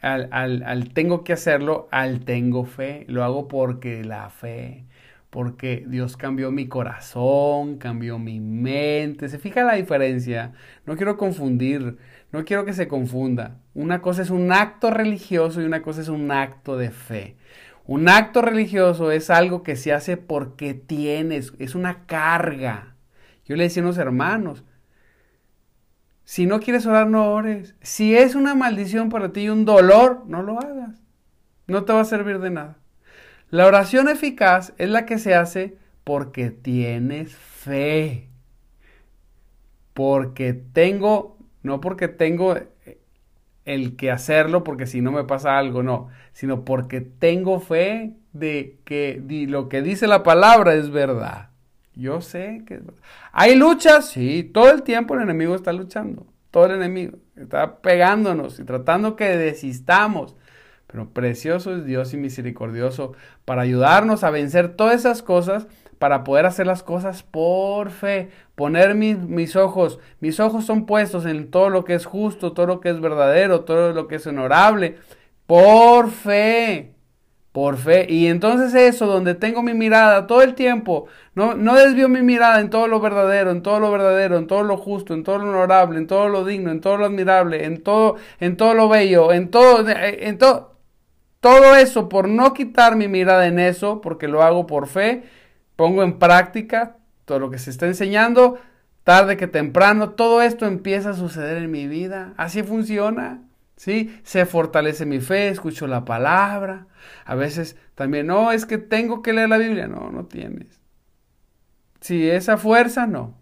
al, 0.00 0.88
tengo 0.94 1.24
que 1.24 1.34
hacerlo 1.34 1.88
al 1.90 2.24
tengo 2.24 2.64
fe. 2.64 3.04
Lo 3.06 3.22
hago 3.22 3.48
porque 3.48 4.02
la 4.02 4.30
fe, 4.30 4.86
porque 5.28 5.84
Dios 5.86 6.16
cambió 6.16 6.50
mi 6.50 6.68
corazón, 6.68 7.76
cambió 7.76 8.18
mi 8.18 8.40
mente. 8.40 9.28
¿Se 9.28 9.38
fija 9.38 9.62
la 9.62 9.74
diferencia? 9.74 10.54
No 10.86 10.96
quiero 10.96 11.18
confundir, 11.18 11.98
no 12.32 12.46
quiero 12.46 12.64
que 12.64 12.72
se 12.72 12.88
confunda. 12.88 13.58
Una 13.74 14.00
cosa 14.00 14.22
es 14.22 14.30
un 14.30 14.52
acto 14.52 14.90
religioso 14.90 15.60
y 15.60 15.66
una 15.66 15.82
cosa 15.82 16.00
es 16.00 16.08
un 16.08 16.30
acto 16.30 16.78
de 16.78 16.92
fe. 16.92 17.36
Un 17.84 18.08
acto 18.08 18.40
religioso 18.40 19.10
es 19.10 19.28
algo 19.28 19.62
que 19.62 19.76
se 19.76 19.92
hace 19.92 20.16
porque 20.16 20.72
tienes, 20.72 21.52
es 21.58 21.74
una 21.74 22.06
carga. 22.06 22.96
Yo 23.44 23.54
le 23.54 23.64
decía 23.64 23.82
a 23.82 23.84
unos 23.84 23.98
hermanos, 23.98 24.64
si 26.24 26.46
no 26.46 26.60
quieres 26.60 26.86
orar, 26.86 27.06
no 27.08 27.32
ores. 27.32 27.74
Si 27.82 28.16
es 28.16 28.34
una 28.34 28.54
maldición 28.54 29.10
para 29.10 29.32
ti 29.32 29.42
y 29.42 29.48
un 29.50 29.64
dolor, 29.64 30.22
no 30.26 30.42
lo 30.42 30.58
hagas. 30.58 31.02
No 31.66 31.84
te 31.84 31.92
va 31.92 32.00
a 32.00 32.06
servir 32.06 32.38
de 32.40 32.50
nada. 32.50 32.78
La 33.50 33.66
oración 33.66 34.08
eficaz 34.08 34.72
es 34.78 34.88
la 34.88 35.06
que 35.06 35.18
se 35.18 35.34
hace 35.34 35.76
porque 36.02 36.50
tienes 36.50 37.34
fe. 37.34 38.28
Porque 39.92 40.54
tengo, 40.54 41.38
no 41.62 41.80
porque 41.80 42.08
tengo 42.08 42.56
el 43.64 43.96
que 43.96 44.10
hacerlo, 44.10 44.64
porque 44.64 44.86
si 44.86 45.00
no 45.00 45.12
me 45.12 45.24
pasa 45.24 45.58
algo, 45.58 45.82
no, 45.82 46.08
sino 46.32 46.64
porque 46.64 47.00
tengo 47.00 47.60
fe 47.60 48.14
de 48.32 48.78
que 48.84 49.22
lo 49.48 49.68
que 49.68 49.82
dice 49.82 50.06
la 50.06 50.22
palabra 50.22 50.74
es 50.74 50.90
verdad. 50.90 51.50
Yo 51.96 52.20
sé 52.20 52.62
que... 52.66 52.80
¿Hay 53.32 53.54
luchas? 53.56 54.08
Sí, 54.08 54.42
todo 54.52 54.70
el 54.70 54.82
tiempo 54.82 55.14
el 55.14 55.22
enemigo 55.22 55.54
está 55.54 55.72
luchando. 55.72 56.26
Todo 56.50 56.66
el 56.66 56.72
enemigo 56.72 57.18
está 57.36 57.78
pegándonos 57.78 58.58
y 58.58 58.64
tratando 58.64 59.16
que 59.16 59.36
desistamos. 59.36 60.36
Pero 60.86 61.10
precioso 61.10 61.74
es 61.76 61.84
Dios 61.84 62.12
y 62.14 62.16
misericordioso 62.16 63.12
para 63.44 63.62
ayudarnos 63.62 64.22
a 64.24 64.30
vencer 64.30 64.76
todas 64.76 64.96
esas 64.96 65.22
cosas, 65.22 65.66
para 65.98 66.22
poder 66.24 66.46
hacer 66.46 66.66
las 66.66 66.82
cosas 66.82 67.22
por 67.22 67.90
fe. 67.90 68.30
Poner 68.54 68.94
mis, 68.94 69.18
mis 69.18 69.56
ojos, 69.56 69.98
mis 70.20 70.38
ojos 70.40 70.64
son 70.64 70.86
puestos 70.86 71.26
en 71.26 71.50
todo 71.50 71.70
lo 71.70 71.84
que 71.84 71.94
es 71.94 72.06
justo, 72.06 72.52
todo 72.52 72.66
lo 72.66 72.80
que 72.80 72.90
es 72.90 73.00
verdadero, 73.00 73.62
todo 73.62 73.92
lo 73.92 74.08
que 74.08 74.16
es 74.16 74.26
honorable. 74.26 74.98
Por 75.46 76.10
fe 76.10 76.93
por 77.54 77.76
fe. 77.76 78.06
Y 78.08 78.26
entonces 78.26 78.74
eso, 78.74 79.06
donde 79.06 79.36
tengo 79.36 79.62
mi 79.62 79.74
mirada 79.74 80.26
todo 80.26 80.42
el 80.42 80.56
tiempo, 80.56 81.06
no, 81.36 81.54
no 81.54 81.76
desvío 81.76 82.08
mi 82.08 82.20
mirada 82.20 82.60
en 82.60 82.68
todo 82.68 82.88
lo 82.88 82.98
verdadero, 82.98 83.52
en 83.52 83.62
todo 83.62 83.78
lo 83.78 83.92
verdadero, 83.92 84.38
en 84.38 84.48
todo 84.48 84.64
lo 84.64 84.76
justo, 84.76 85.14
en 85.14 85.22
todo 85.22 85.38
lo 85.38 85.50
honorable, 85.50 85.98
en 85.98 86.08
todo 86.08 86.28
lo 86.28 86.44
digno, 86.44 86.72
en 86.72 86.80
todo 86.80 86.96
lo 86.96 87.04
admirable, 87.04 87.64
en 87.64 87.80
todo, 87.84 88.16
en 88.40 88.56
todo 88.56 88.74
lo 88.74 88.88
bello, 88.88 89.32
en 89.32 89.50
todo, 89.52 89.88
en 89.88 90.36
todo, 90.36 90.78
todo 91.38 91.76
eso, 91.76 92.08
por 92.08 92.28
no 92.28 92.54
quitar 92.54 92.96
mi 92.96 93.06
mirada 93.06 93.46
en 93.46 93.60
eso, 93.60 94.00
porque 94.00 94.26
lo 94.26 94.42
hago 94.42 94.66
por 94.66 94.88
fe, 94.88 95.22
pongo 95.76 96.02
en 96.02 96.18
práctica 96.18 96.96
todo 97.24 97.38
lo 97.38 97.50
que 97.50 97.58
se 97.58 97.70
está 97.70 97.86
enseñando, 97.86 98.58
tarde 99.04 99.36
que 99.36 99.46
temprano, 99.46 100.10
todo 100.10 100.42
esto 100.42 100.66
empieza 100.66 101.10
a 101.10 101.14
suceder 101.14 101.58
en 101.58 101.70
mi 101.70 101.86
vida. 101.86 102.34
Así 102.36 102.64
funciona. 102.64 103.42
¿Sí? 103.84 104.18
Se 104.24 104.46
fortalece 104.46 105.04
mi 105.04 105.20
fe, 105.20 105.48
escucho 105.48 105.86
la 105.86 106.06
palabra. 106.06 106.86
A 107.26 107.34
veces 107.34 107.76
también, 107.94 108.26
no, 108.26 108.50
es 108.50 108.64
que 108.64 108.78
tengo 108.78 109.20
que 109.20 109.34
leer 109.34 109.50
la 109.50 109.58
Biblia. 109.58 109.86
No, 109.86 110.10
no 110.10 110.24
tienes. 110.24 110.80
Si 112.00 112.30
esa 112.30 112.56
fuerza, 112.56 113.06
no. 113.06 113.36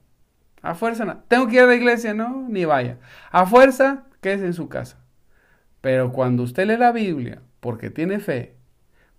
A 0.60 0.74
fuerza 0.74 1.04
no. 1.04 1.18
Tengo 1.28 1.46
que 1.46 1.56
ir 1.56 1.60
a 1.62 1.66
la 1.66 1.76
iglesia, 1.76 2.12
no, 2.12 2.46
ni 2.48 2.64
vaya. 2.64 2.98
A 3.30 3.46
fuerza, 3.46 4.06
quédese 4.20 4.46
en 4.46 4.54
su 4.54 4.68
casa. 4.68 4.98
Pero 5.80 6.12
cuando 6.12 6.42
usted 6.42 6.66
lee 6.66 6.76
la 6.76 6.90
Biblia, 6.90 7.40
porque 7.60 7.90
tiene 7.90 8.18
fe, 8.18 8.56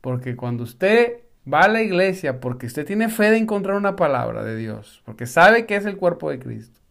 porque 0.01 0.35
cuando 0.35 0.63
usted 0.63 1.21
va 1.51 1.61
a 1.61 1.67
la 1.69 1.81
iglesia, 1.81 2.41
porque 2.41 2.65
usted 2.65 2.85
tiene 2.85 3.07
fe 3.07 3.31
de 3.31 3.37
encontrar 3.37 3.77
una 3.77 3.95
palabra 3.95 4.43
de 4.43 4.57
Dios, 4.57 5.01
porque 5.05 5.25
sabe 5.25 5.65
que 5.65 5.77
es 5.77 5.85
el 5.85 5.95
cuerpo 5.95 6.29
de 6.29 6.39
Cristo, 6.39 6.81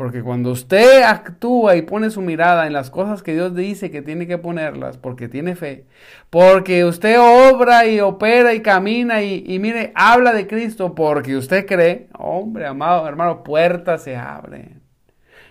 porque 0.00 0.22
cuando 0.22 0.52
usted 0.52 1.02
actúa 1.02 1.76
y 1.76 1.82
pone 1.82 2.08
su 2.08 2.22
mirada 2.22 2.66
en 2.66 2.72
las 2.72 2.88
cosas 2.88 3.22
que 3.22 3.34
Dios 3.34 3.54
dice 3.54 3.90
que 3.90 4.00
tiene 4.00 4.26
que 4.26 4.38
ponerlas, 4.38 4.96
porque 4.96 5.28
tiene 5.28 5.56
fe, 5.56 5.84
porque 6.30 6.86
usted 6.86 7.18
obra 7.20 7.84
y 7.84 8.00
opera 8.00 8.54
y 8.54 8.62
camina 8.62 9.20
y, 9.22 9.58
mire, 9.58 9.92
habla 9.94 10.32
de 10.32 10.46
Cristo 10.46 10.94
porque 10.94 11.36
usted 11.36 11.66
cree, 11.66 12.08
hombre, 12.14 12.64
amado 12.64 13.06
hermano, 13.06 13.44
puertas 13.44 14.02
se 14.02 14.16
abren. 14.16 14.80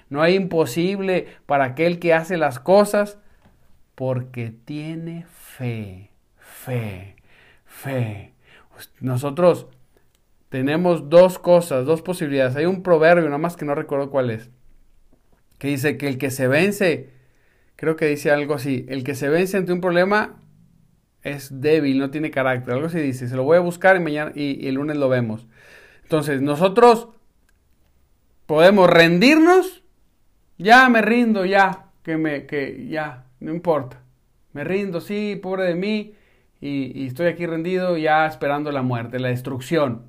No 0.09 0.23
hay 0.23 0.33
imposible 0.33 1.27
para 1.45 1.65
aquel 1.65 1.99
que 1.99 2.15
hace 2.15 2.35
las 2.35 2.57
cosas 2.59 3.19
porque 3.93 4.51
tiene 4.65 5.27
fe, 5.29 6.09
fe, 6.39 7.17
fe. 7.65 8.33
Nosotros 8.99 9.67
tenemos 10.49 11.09
dos 11.09 11.39
cosas, 11.39 11.85
dos 11.85 12.01
posibilidades. 12.01 12.55
Hay 12.55 12.65
un 12.65 12.83
proverbio, 12.83 13.25
nada 13.25 13.37
más 13.37 13.55
que 13.55 13.65
no 13.65 13.75
recuerdo 13.75 14.09
cuál 14.09 14.31
es, 14.31 14.49
que 15.59 15.69
dice 15.69 15.97
que 15.97 16.07
el 16.07 16.17
que 16.17 16.31
se 16.31 16.47
vence, 16.47 17.11
creo 17.75 17.95
que 17.95 18.07
dice 18.07 18.31
algo 18.31 18.55
así, 18.55 18.85
el 18.89 19.03
que 19.03 19.15
se 19.15 19.29
vence 19.29 19.57
ante 19.57 19.71
un 19.71 19.81
problema 19.81 20.41
es 21.21 21.61
débil, 21.61 21.99
no 21.99 22.09
tiene 22.09 22.31
carácter, 22.31 22.73
algo 22.73 22.87
así 22.87 22.99
dice, 22.99 23.27
se 23.27 23.35
lo 23.35 23.43
voy 23.43 23.57
a 23.57 23.61
buscar 23.61 23.95
y 23.95 23.99
mañana 23.99 24.31
y, 24.33 24.67
el 24.67 24.75
lunes 24.75 24.97
lo 24.97 25.07
vemos. 25.07 25.47
Entonces, 26.03 26.41
nosotros 26.41 27.09
podemos 28.47 28.89
rendirnos, 28.89 29.83
ya 30.57 30.89
me 30.89 31.03
rindo, 31.03 31.45
ya, 31.45 31.91
que 32.01 32.17
me, 32.17 32.47
que 32.47 32.87
ya, 32.87 33.27
no 33.39 33.53
importa. 33.53 34.01
Me 34.53 34.63
rindo, 34.63 34.99
sí, 34.99 35.39
pobre 35.39 35.65
de 35.65 35.75
mí, 35.75 36.15
y, 36.59 37.03
y 37.03 37.05
estoy 37.05 37.27
aquí 37.27 37.45
rendido 37.45 37.97
ya 37.97 38.25
esperando 38.25 38.71
la 38.71 38.81
muerte, 38.81 39.19
la 39.19 39.27
destrucción. 39.27 40.08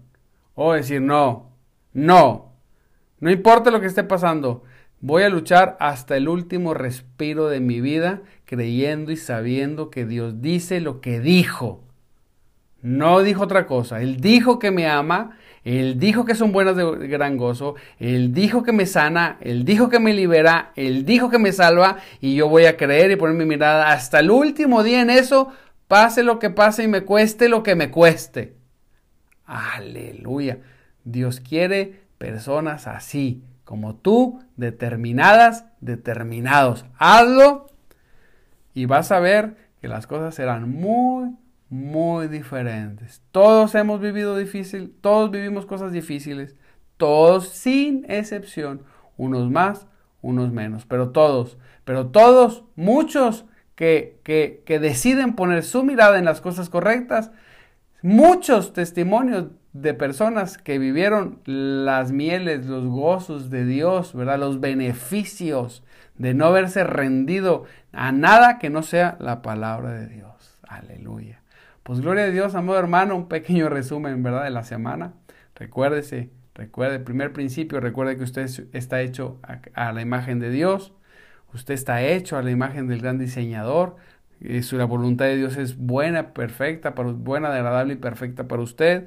O 0.55 0.73
decir, 0.73 1.01
no, 1.01 1.57
no, 1.93 2.53
no 3.21 3.31
importa 3.31 3.71
lo 3.71 3.81
que 3.81 3.87
esté 3.87 4.05
pasando, 4.05 4.65
voy 5.01 5.23
a 5.23 5.29
luchar 5.29 5.77
hasta 5.81 6.17
el 6.17 6.29
último 6.29 6.75
respiro 6.75 7.49
de 7.49 7.61
mi 7.61 7.81
vida 7.81 8.23
creyendo 8.45 9.13
y 9.13 9.17
sabiendo 9.17 9.91
que 9.91 10.07
Dios 10.07 10.41
dice 10.41 10.81
lo 10.81 11.01
que 11.01 11.21
dijo. 11.21 11.85
No 12.83 13.23
dijo 13.23 13.45
otra 13.45 13.67
cosa. 13.67 14.01
Él 14.01 14.21
dijo 14.21 14.59
que 14.59 14.71
me 14.71 14.89
ama, 14.89 15.37
Él 15.65 15.99
dijo 15.99 16.25
que 16.25 16.35
son 16.35 16.51
buenas 16.51 16.77
de 16.77 17.09
gran 17.09 17.37
gozo, 17.37 17.75
Él 17.99 18.33
dijo 18.33 18.63
que 18.63 18.73
me 18.73 18.87
sana, 18.87 19.37
Él 19.41 19.65
dijo 19.65 19.89
que 19.91 20.01
me 20.01 20.15
libera, 20.15 20.73
Él 20.77 21.05
dijo 21.05 21.29
que 21.31 21.39
me 21.39 21.53
salva 21.53 21.99
y 22.21 22.35
yo 22.35 22.49
voy 22.49 22.65
a 22.65 22.77
creer 22.77 23.11
y 23.11 23.17
poner 23.17 23.37
mi 23.37 23.45
mirada 23.45 23.93
hasta 23.93 24.21
el 24.21 24.31
último 24.31 24.83
día 24.83 25.03
en 25.03 25.11
eso, 25.11 25.49
pase 25.89 26.23
lo 26.23 26.39
que 26.39 26.51
pase 26.51 26.85
y 26.85 26.89
me 26.89 27.03
cueste 27.03 27.49
lo 27.49 27.63
que 27.63 27.75
me 27.75 27.91
cueste. 27.91 28.60
Aleluya. 29.51 30.59
Dios 31.03 31.41
quiere 31.41 32.03
personas 32.19 32.87
así, 32.87 33.43
como 33.65 33.97
tú, 33.97 34.41
determinadas, 34.57 35.65
determinados. 35.81 36.85
Hazlo 36.99 37.67
y 38.75 38.87
vas 38.87 39.11
a 39.11 39.19
ver 39.19 39.57
que 39.81 39.89
las 39.89 40.07
cosas 40.07 40.37
serán 40.37 40.71
muy, 40.71 41.35
muy 41.69 42.29
diferentes. 42.29 43.23
Todos 43.33 43.75
hemos 43.75 44.01
vivido 44.01 44.37
difícil, 44.37 44.95
todos 45.01 45.33
vivimos 45.33 45.67
cosas 45.67 45.91
difíciles, 45.91 46.55
todos 46.97 47.49
sin 47.49 48.05
excepción, 48.09 48.83
unos 49.17 49.51
más, 49.51 49.89
unos 50.23 50.53
menos, 50.53 50.87
pero 50.87 51.11
todos, 51.11 51.59
pero 51.85 52.07
todos, 52.07 52.63
muchos 52.77 53.47
que, 53.75 54.21
que, 54.23 54.63
que 54.65 54.79
deciden 54.79 55.35
poner 55.35 55.65
su 55.65 55.83
mirada 55.83 56.21
en 56.21 56.25
las 56.25 56.41
cosas 56.41 56.69
correctas, 56.69 57.33
muchos 58.03 58.73
testimonios 58.73 59.47
de 59.73 59.95
personas 59.95 60.59
que 60.59 60.79
vivieron 60.79 61.41
las 61.45 62.13
mieles, 62.13 62.67
los 62.67 62.87
gozos 62.87 63.51
de 63.51 63.65
Dios, 63.65 64.15
¿verdad? 64.15 64.39
Los 64.39 64.61
beneficios 64.61 65.85
de 66.17 66.35
no 66.35 66.47
haberse 66.47 66.85
rendido 66.85 67.65
a 67.93 68.13
nada 68.13 68.59
que 68.59 68.71
no 68.71 68.83
sea 68.83 69.17
la 69.21 69.43
palabra 69.43 69.93
de 69.93 70.09
Dios. 70.09 70.59
Aleluya. 70.69 71.43
Pues 71.83 72.01
gloria 72.01 72.25
a 72.25 72.31
Dios, 72.31 72.55
amado 72.55 72.79
hermano, 72.79 73.17
un 73.17 73.29
pequeño 73.29 73.69
resumen, 73.69 74.23
¿verdad? 74.23 74.45
De 74.45 74.51
la 74.51 74.65
semana. 74.65 75.15
Recuérdese, 75.55 76.31
recuerde 76.55 76.97
el 76.97 77.03
primer 77.03 77.33
principio, 77.33 77.81
recuerde 77.81 78.17
que 78.17 78.25
usted 78.25 78.49
está 78.73 79.01
hecho 79.01 79.41
a 79.75 79.93
la 79.93 80.01
imagen 80.01 80.41
de 80.41 80.51
Dios. 80.51 80.93
Usted 81.53 81.75
está 81.75 82.03
hecho 82.03 82.37
a 82.37 82.43
la 82.43 82.51
imagen 82.51 82.87
del 82.87 83.01
gran 83.01 83.19
diseñador 83.19 83.97
la 84.41 84.85
voluntad 84.87 85.27
de 85.27 85.37
Dios 85.37 85.57
es 85.59 85.77
buena, 85.77 86.33
perfecta, 86.33 86.91
buena, 86.91 87.55
agradable 87.55 87.95
y 87.95 87.97
perfecta 87.97 88.49
para 88.49 88.63
usted. 88.63 89.07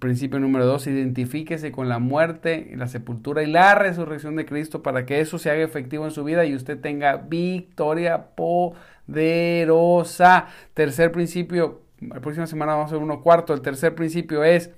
Principio 0.00 0.40
número 0.40 0.66
dos, 0.66 0.86
identifíquese 0.86 1.70
con 1.70 1.88
la 1.88 1.98
muerte, 2.00 2.72
la 2.76 2.88
sepultura 2.88 3.42
y 3.42 3.46
la 3.46 3.74
resurrección 3.76 4.36
de 4.36 4.44
Cristo 4.44 4.82
para 4.82 5.06
que 5.06 5.20
eso 5.20 5.38
se 5.38 5.50
haga 5.50 5.62
efectivo 5.62 6.04
en 6.04 6.10
su 6.10 6.24
vida 6.24 6.44
y 6.44 6.54
usted 6.56 6.80
tenga 6.80 7.16
victoria 7.16 8.26
poderosa. 9.06 9.68
Tercer 10.74 11.12
principio, 11.12 11.82
la 12.00 12.20
próxima 12.20 12.48
semana 12.48 12.74
vamos 12.74 12.90
a 12.90 12.94
ver 12.96 13.04
uno 13.04 13.22
cuarto. 13.22 13.54
El 13.54 13.60
tercer 13.62 13.94
principio 13.94 14.42
es 14.42 14.72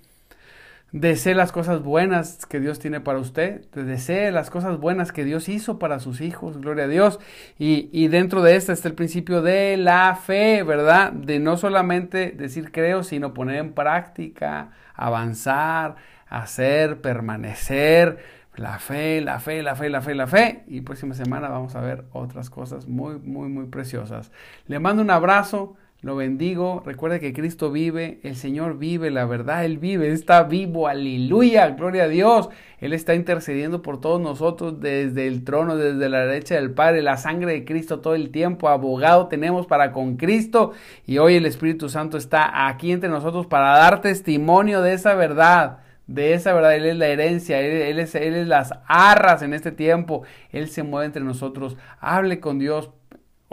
Desee 0.95 1.35
las 1.35 1.51
cosas 1.51 1.83
buenas 1.83 2.47
que 2.47 2.61
Dios 2.61 2.79
tiene 2.79 3.01
para 3.01 3.19
usted. 3.19 3.69
Desee 3.73 4.31
las 4.31 4.49
cosas 4.49 4.79
buenas 4.79 5.11
que 5.11 5.25
Dios 5.25 5.49
hizo 5.49 5.81
para 5.81 5.99
sus 5.99 6.21
hijos. 6.21 6.59
Gloria 6.59 6.85
a 6.85 6.87
Dios. 6.87 7.19
Y, 7.59 8.07
dentro 8.07 8.43
de 8.43 8.55
esta 8.55 8.73
está 8.73 8.87
el 8.87 8.95
principio 8.95 9.43
de 9.43 9.77
la 9.77 10.15
fe, 10.15 10.63
¿verdad? 10.63 11.11
De 11.11 11.41
no 11.41 11.57
solamente 11.57 12.31
decir 12.31 12.71
creo, 12.71 13.03
sino 13.03 13.35
poner 13.35 13.57
en 13.57 13.73
práctica, 13.73 14.71
avanzar, 14.95 15.97
hacer, 16.29 17.01
permanecer. 17.01 18.19
La 18.55 18.79
fe, 18.79 19.21
la 19.21 19.41
fe, 19.41 19.65
la 19.65 19.75
fe, 19.75 19.91
la 19.91 20.01
fe, 20.01 20.15
la 20.15 20.29
fe. 20.29 20.63
Y 20.69 20.83
próxima 20.83 21.15
semana 21.15 21.49
vamos 21.49 21.75
a 21.75 21.81
ver 21.81 22.05
otras 22.13 22.51
cosas 22.51 22.87
muy, 22.87 23.19
muy, 23.19 23.49
muy 23.49 23.67
preciosas. 23.67 24.31
Le 24.69 24.79
mando 24.79 25.03
un 25.03 25.11
abrazo 25.11 25.75
lo 26.05 26.17
bendigo. 26.17 26.83
Recuerde 26.85 27.19
que 27.19 27.33
Cristo 27.33 27.73
vive, 27.73 28.21
el 28.23 28.37
Señor 28.37 28.77
vive, 28.77 29.11
la 29.11 29.25
verdad, 29.25 29.65
Él 29.65 29.79
vive, 29.79 30.13
está 30.13 30.43
vivo, 30.43 30.87
aleluya, 30.87 31.71
gloria 31.71 32.05
a 32.05 32.09
Dios. 32.09 32.51
Él 32.79 32.93
está 32.93 33.15
intercediendo 33.15 33.81
por 33.81 34.03
todos 34.03 34.21
nosotros 34.21 34.81
desde 34.81 35.27
el 35.27 35.45
trono, 35.45 35.79
desde 35.79 36.11
la 36.11 36.27
derecha 36.27 36.57
del 36.57 36.73
Padre, 36.73 37.01
la 37.01 37.17
sangre 37.17 37.53
de 37.53 37.65
Cristo 37.65 38.01
todo 38.01 38.15
el 38.15 38.29
tiempo, 38.29 38.69
abogado 38.69 39.29
tenemos 39.29 39.67
para 39.67 39.93
con 39.93 40.17
Cristo 40.19 40.73
y 41.07 41.17
hoy 41.17 41.37
el 41.37 41.47
Espíritu 41.47 41.89
Santo 41.89 42.19
está 42.19 42.69
aquí 42.69 42.93
entre 42.93 43.09
nosotros 43.09 43.47
para 43.47 43.79
dar 43.79 44.03
testimonio 44.03 44.83
de 44.83 44.93
esa 44.93 45.15
verdad 45.15 45.79
de 46.07 46.35
esa 46.35 46.53
verdad, 46.53 46.77
Él 46.77 46.85
es 46.85 46.97
la 46.97 47.07
herencia, 47.07 47.61
él, 47.61 47.99
es, 47.99 48.15
él 48.15 48.35
es 48.35 48.47
las 48.47 48.73
arras 48.87 49.41
en 49.41 49.55
este 49.55 49.73
tiempo, 49.73 50.23
Él 50.51 50.69
se 50.69 50.83
mueve 50.83 51.07
entre 51.07 51.25
nosotros, 51.25 51.79
hable 51.99 52.41
con 52.41 52.59
Dios, 52.59 52.91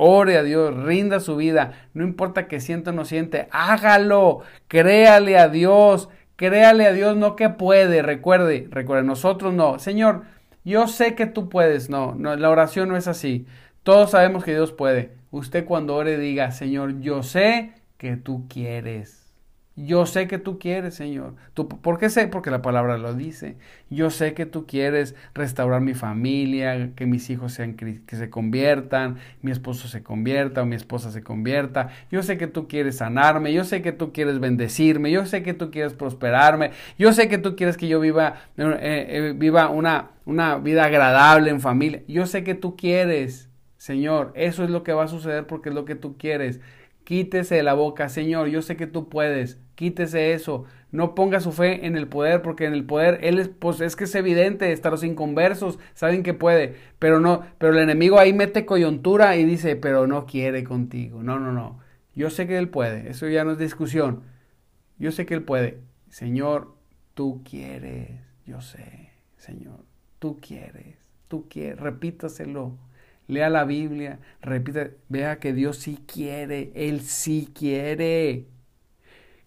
Ore 0.04 0.36
a 0.36 0.42
Dios, 0.42 0.76
rinda 0.76 1.20
su 1.20 1.36
vida, 1.36 1.74
no 1.94 2.04
importa 2.04 2.48
que 2.48 2.60
sienta 2.60 2.90
o 2.90 2.94
no 2.94 3.06
siente, 3.06 3.48
hágalo, 3.52 4.42
créale 4.68 5.38
a 5.38 5.48
Dios, 5.48 6.10
créale 6.36 6.88
a 6.88 6.92
Dios, 6.92 7.16
no 7.18 7.36
que 7.36 7.50
puede, 7.50 8.02
recuerde, 8.02 8.68
recuerde, 8.72 9.04
nosotros 9.04 9.54
no. 9.54 9.78
Señor, 9.78 10.24
yo 10.64 10.88
sé 10.88 11.14
que 11.14 11.28
tú 11.28 11.50
puedes, 11.50 11.92
no, 11.92 12.16
no, 12.16 12.36
la 12.36 12.50
oración 12.50 12.90
no 12.90 12.98
es 12.98 13.08
así. 13.08 13.46
Todos 13.84 14.10
sabemos 14.10 14.44
que 14.44 14.54
Dios 14.54 14.72
puede. 14.72 15.12
Usted 15.30 15.66
cuando 15.66 15.96
ore 15.96 16.18
diga, 16.18 16.50
Señor, 16.50 17.00
yo 17.02 17.22
sé 17.22 17.74
que 18.00 18.18
tú 18.18 18.48
quieres. 18.50 19.21
Yo 19.78 20.06
sé 20.06 20.28
que 20.28 20.38
tú 20.38 20.60
quieres, 20.60 20.96
Señor. 20.96 21.36
¿Tú, 21.54 21.70
¿Por 21.70 21.98
qué 21.98 22.10
sé? 22.10 22.28
Porque 22.28 22.52
la 22.52 22.62
palabra 22.62 22.98
lo 22.98 23.14
dice. 23.14 23.56
Yo 23.90 24.10
sé 24.10 24.34
que 24.34 24.46
tú 24.46 24.66
quieres 24.68 25.16
restaurar 25.34 25.80
mi 25.80 25.94
familia, 25.94 26.92
que 26.94 27.06
mis 27.06 27.30
hijos 27.30 27.54
sean, 27.54 27.76
que 27.76 28.16
se 28.16 28.30
conviertan, 28.30 29.18
mi 29.42 29.50
esposo 29.50 29.88
se 29.88 30.04
convierta 30.04 30.62
o 30.62 30.66
mi 30.66 30.76
esposa 30.76 31.10
se 31.10 31.24
convierta. 31.24 31.90
Yo 32.12 32.22
sé 32.22 32.38
que 32.38 32.48
tú 32.48 32.68
quieres 32.68 32.98
sanarme. 32.98 33.54
Yo 33.54 33.64
sé 33.64 33.82
que 33.82 33.94
tú 33.94 34.12
quieres 34.12 34.42
bendecirme. 34.42 35.10
Yo 35.10 35.26
sé 35.26 35.42
que 35.42 35.54
tú 35.54 35.72
quieres 35.72 35.94
prosperarme. 35.94 36.72
Yo 37.00 37.14
sé 37.14 37.30
que 37.30 37.38
tú 37.38 37.56
quieres 37.56 37.78
que 37.78 37.88
yo 37.88 38.02
viva, 38.02 38.42
eh, 38.58 39.06
eh, 39.10 39.34
viva 39.38 39.70
una, 39.70 40.12
una 40.26 40.58
vida 40.58 40.84
agradable 40.84 41.50
en 41.50 41.62
familia. 41.62 42.04
Yo 42.10 42.26
sé 42.26 42.44
que 42.44 42.56
tú 42.56 42.76
quieres, 42.76 43.50
Señor. 43.78 44.34
Eso 44.36 44.66
es 44.66 44.70
lo 44.70 44.84
que 44.84 44.92
va 44.92 45.06
a 45.06 45.08
suceder 45.08 45.48
porque 45.48 45.70
es 45.70 45.76
lo 45.76 45.86
que 45.86 45.96
tú 45.96 46.18
quieres. 46.18 46.60
Quítese 47.12 47.56
de 47.56 47.64
la 47.64 47.74
boca, 47.74 48.08
Señor, 48.08 48.48
yo 48.48 48.62
sé 48.62 48.78
que 48.78 48.88
tú 48.88 49.10
puedes, 49.10 49.60
quítese 49.76 50.32
eso. 50.32 50.64
No 50.94 51.14
ponga 51.14 51.42
su 51.42 51.52
fe 51.52 51.86
en 51.86 51.98
el 51.98 52.08
poder, 52.08 52.42
porque 52.42 52.64
en 52.64 52.72
el 52.72 52.86
poder, 52.86 53.20
él 53.22 53.38
es, 53.38 53.50
pues 53.50 53.82
es 53.82 53.98
que 53.98 54.06
es 54.06 54.16
evidente, 54.16 54.72
hasta 54.72 54.90
los 54.90 55.04
inconversos 55.04 55.78
saben 55.94 56.24
que 56.24 56.34
puede, 56.34 56.78
pero 57.00 57.20
no, 57.20 57.44
pero 57.58 57.74
el 57.74 57.80
enemigo 57.80 58.18
ahí 58.18 58.32
mete 58.32 58.66
coyuntura 58.66 59.36
y 59.36 59.44
dice, 59.44 59.76
pero 59.76 60.08
no 60.08 60.26
quiere 60.26 60.64
contigo. 60.64 61.22
No, 61.22 61.38
no, 61.38 61.52
no. 61.52 61.80
Yo 62.16 62.30
sé 62.30 62.48
que 62.48 62.58
él 62.58 62.70
puede, 62.70 63.10
eso 63.10 63.28
ya 63.28 63.44
no 63.44 63.52
es 63.52 63.58
discusión. 63.58 64.24
Yo 64.98 65.12
sé 65.12 65.26
que 65.26 65.34
él 65.34 65.44
puede. 65.44 65.82
Señor, 66.08 66.78
tú 67.14 67.42
quieres, 67.44 68.22
yo 68.46 68.62
sé, 68.62 69.10
Señor, 69.36 69.84
tú 70.20 70.40
quieres, 70.40 70.96
tú 71.28 71.50
quieres, 71.50 71.78
repítaselo 71.78 72.78
lea 73.32 73.50
la 73.50 73.64
Biblia, 73.64 74.20
repite, 74.42 74.98
vea 75.10 75.40
que 75.40 75.54
Dios 75.54 75.78
sí 75.78 76.00
quiere, 76.06 76.72
Él 76.76 77.02
sí 77.02 77.50
quiere. 77.58 78.46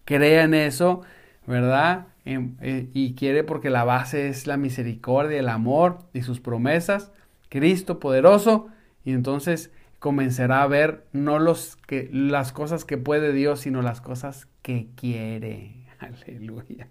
Crea 0.05 0.43
en 0.43 0.55
eso, 0.55 1.01
¿verdad? 1.45 2.07
Eh, 2.25 2.89
y 2.93 3.13
quiere 3.13 3.43
porque 3.43 3.69
la 3.69 3.83
base 3.83 4.27
es 4.27 4.47
la 4.47 4.57
misericordia, 4.57 5.39
el 5.39 5.49
amor 5.49 5.99
y 6.13 6.23
sus 6.23 6.39
promesas, 6.39 7.11
Cristo 7.49 7.99
poderoso, 7.99 8.69
y 9.03 9.11
entonces 9.11 9.71
comenzará 9.99 10.63
a 10.63 10.67
ver 10.67 11.05
no 11.13 11.37
los 11.37 11.75
que, 11.75 12.09
las 12.11 12.51
cosas 12.51 12.85
que 12.85 12.97
puede 12.97 13.33
Dios, 13.33 13.59
sino 13.61 13.83
las 13.83 14.01
cosas 14.01 14.47
que 14.63 14.87
quiere. 14.95 15.85
Aleluya. 15.99 16.89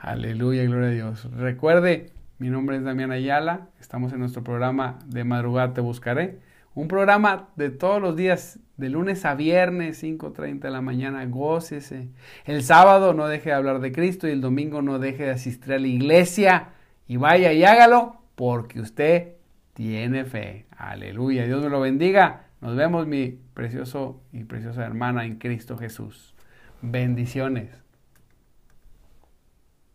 Aleluya, 0.00 0.64
gloria 0.64 0.88
a 0.88 0.90
Dios. 0.90 1.30
Recuerde, 1.32 2.10
mi 2.38 2.50
nombre 2.50 2.76
es 2.76 2.84
Damián 2.84 3.12
Ayala, 3.12 3.68
estamos 3.80 4.12
en 4.12 4.18
nuestro 4.18 4.44
programa 4.44 4.98
de 5.06 5.24
madrugada 5.24 5.72
Te 5.72 5.80
Buscaré, 5.80 6.38
un 6.74 6.86
programa 6.86 7.48
de 7.56 7.70
todos 7.70 8.02
los 8.02 8.14
días, 8.14 8.58
de 8.76 8.90
lunes 8.90 9.24
a 9.24 9.34
viernes, 9.34 10.02
5.30 10.02 10.60
de 10.60 10.70
la 10.70 10.82
mañana, 10.82 11.24
gócese. 11.24 12.10
El 12.44 12.62
sábado 12.62 13.14
no 13.14 13.26
deje 13.26 13.48
de 13.48 13.54
hablar 13.54 13.80
de 13.80 13.90
Cristo 13.90 14.28
y 14.28 14.32
el 14.32 14.42
domingo 14.42 14.82
no 14.82 14.98
deje 14.98 15.24
de 15.24 15.30
asistir 15.30 15.72
a 15.72 15.78
la 15.78 15.86
iglesia 15.86 16.68
y 17.06 17.16
vaya 17.16 17.54
y 17.54 17.64
hágalo 17.64 18.20
porque 18.34 18.80
usted 18.80 19.36
tiene 19.72 20.26
fe. 20.26 20.66
Aleluya, 20.76 21.46
Dios 21.46 21.62
me 21.62 21.70
lo 21.70 21.80
bendiga. 21.80 22.48
Nos 22.60 22.76
vemos 22.76 23.06
mi 23.06 23.38
precioso 23.54 24.20
y 24.32 24.44
preciosa 24.44 24.84
hermana 24.84 25.24
en 25.24 25.36
Cristo 25.36 25.78
Jesús. 25.78 26.34
Bendiciones. 26.82 27.85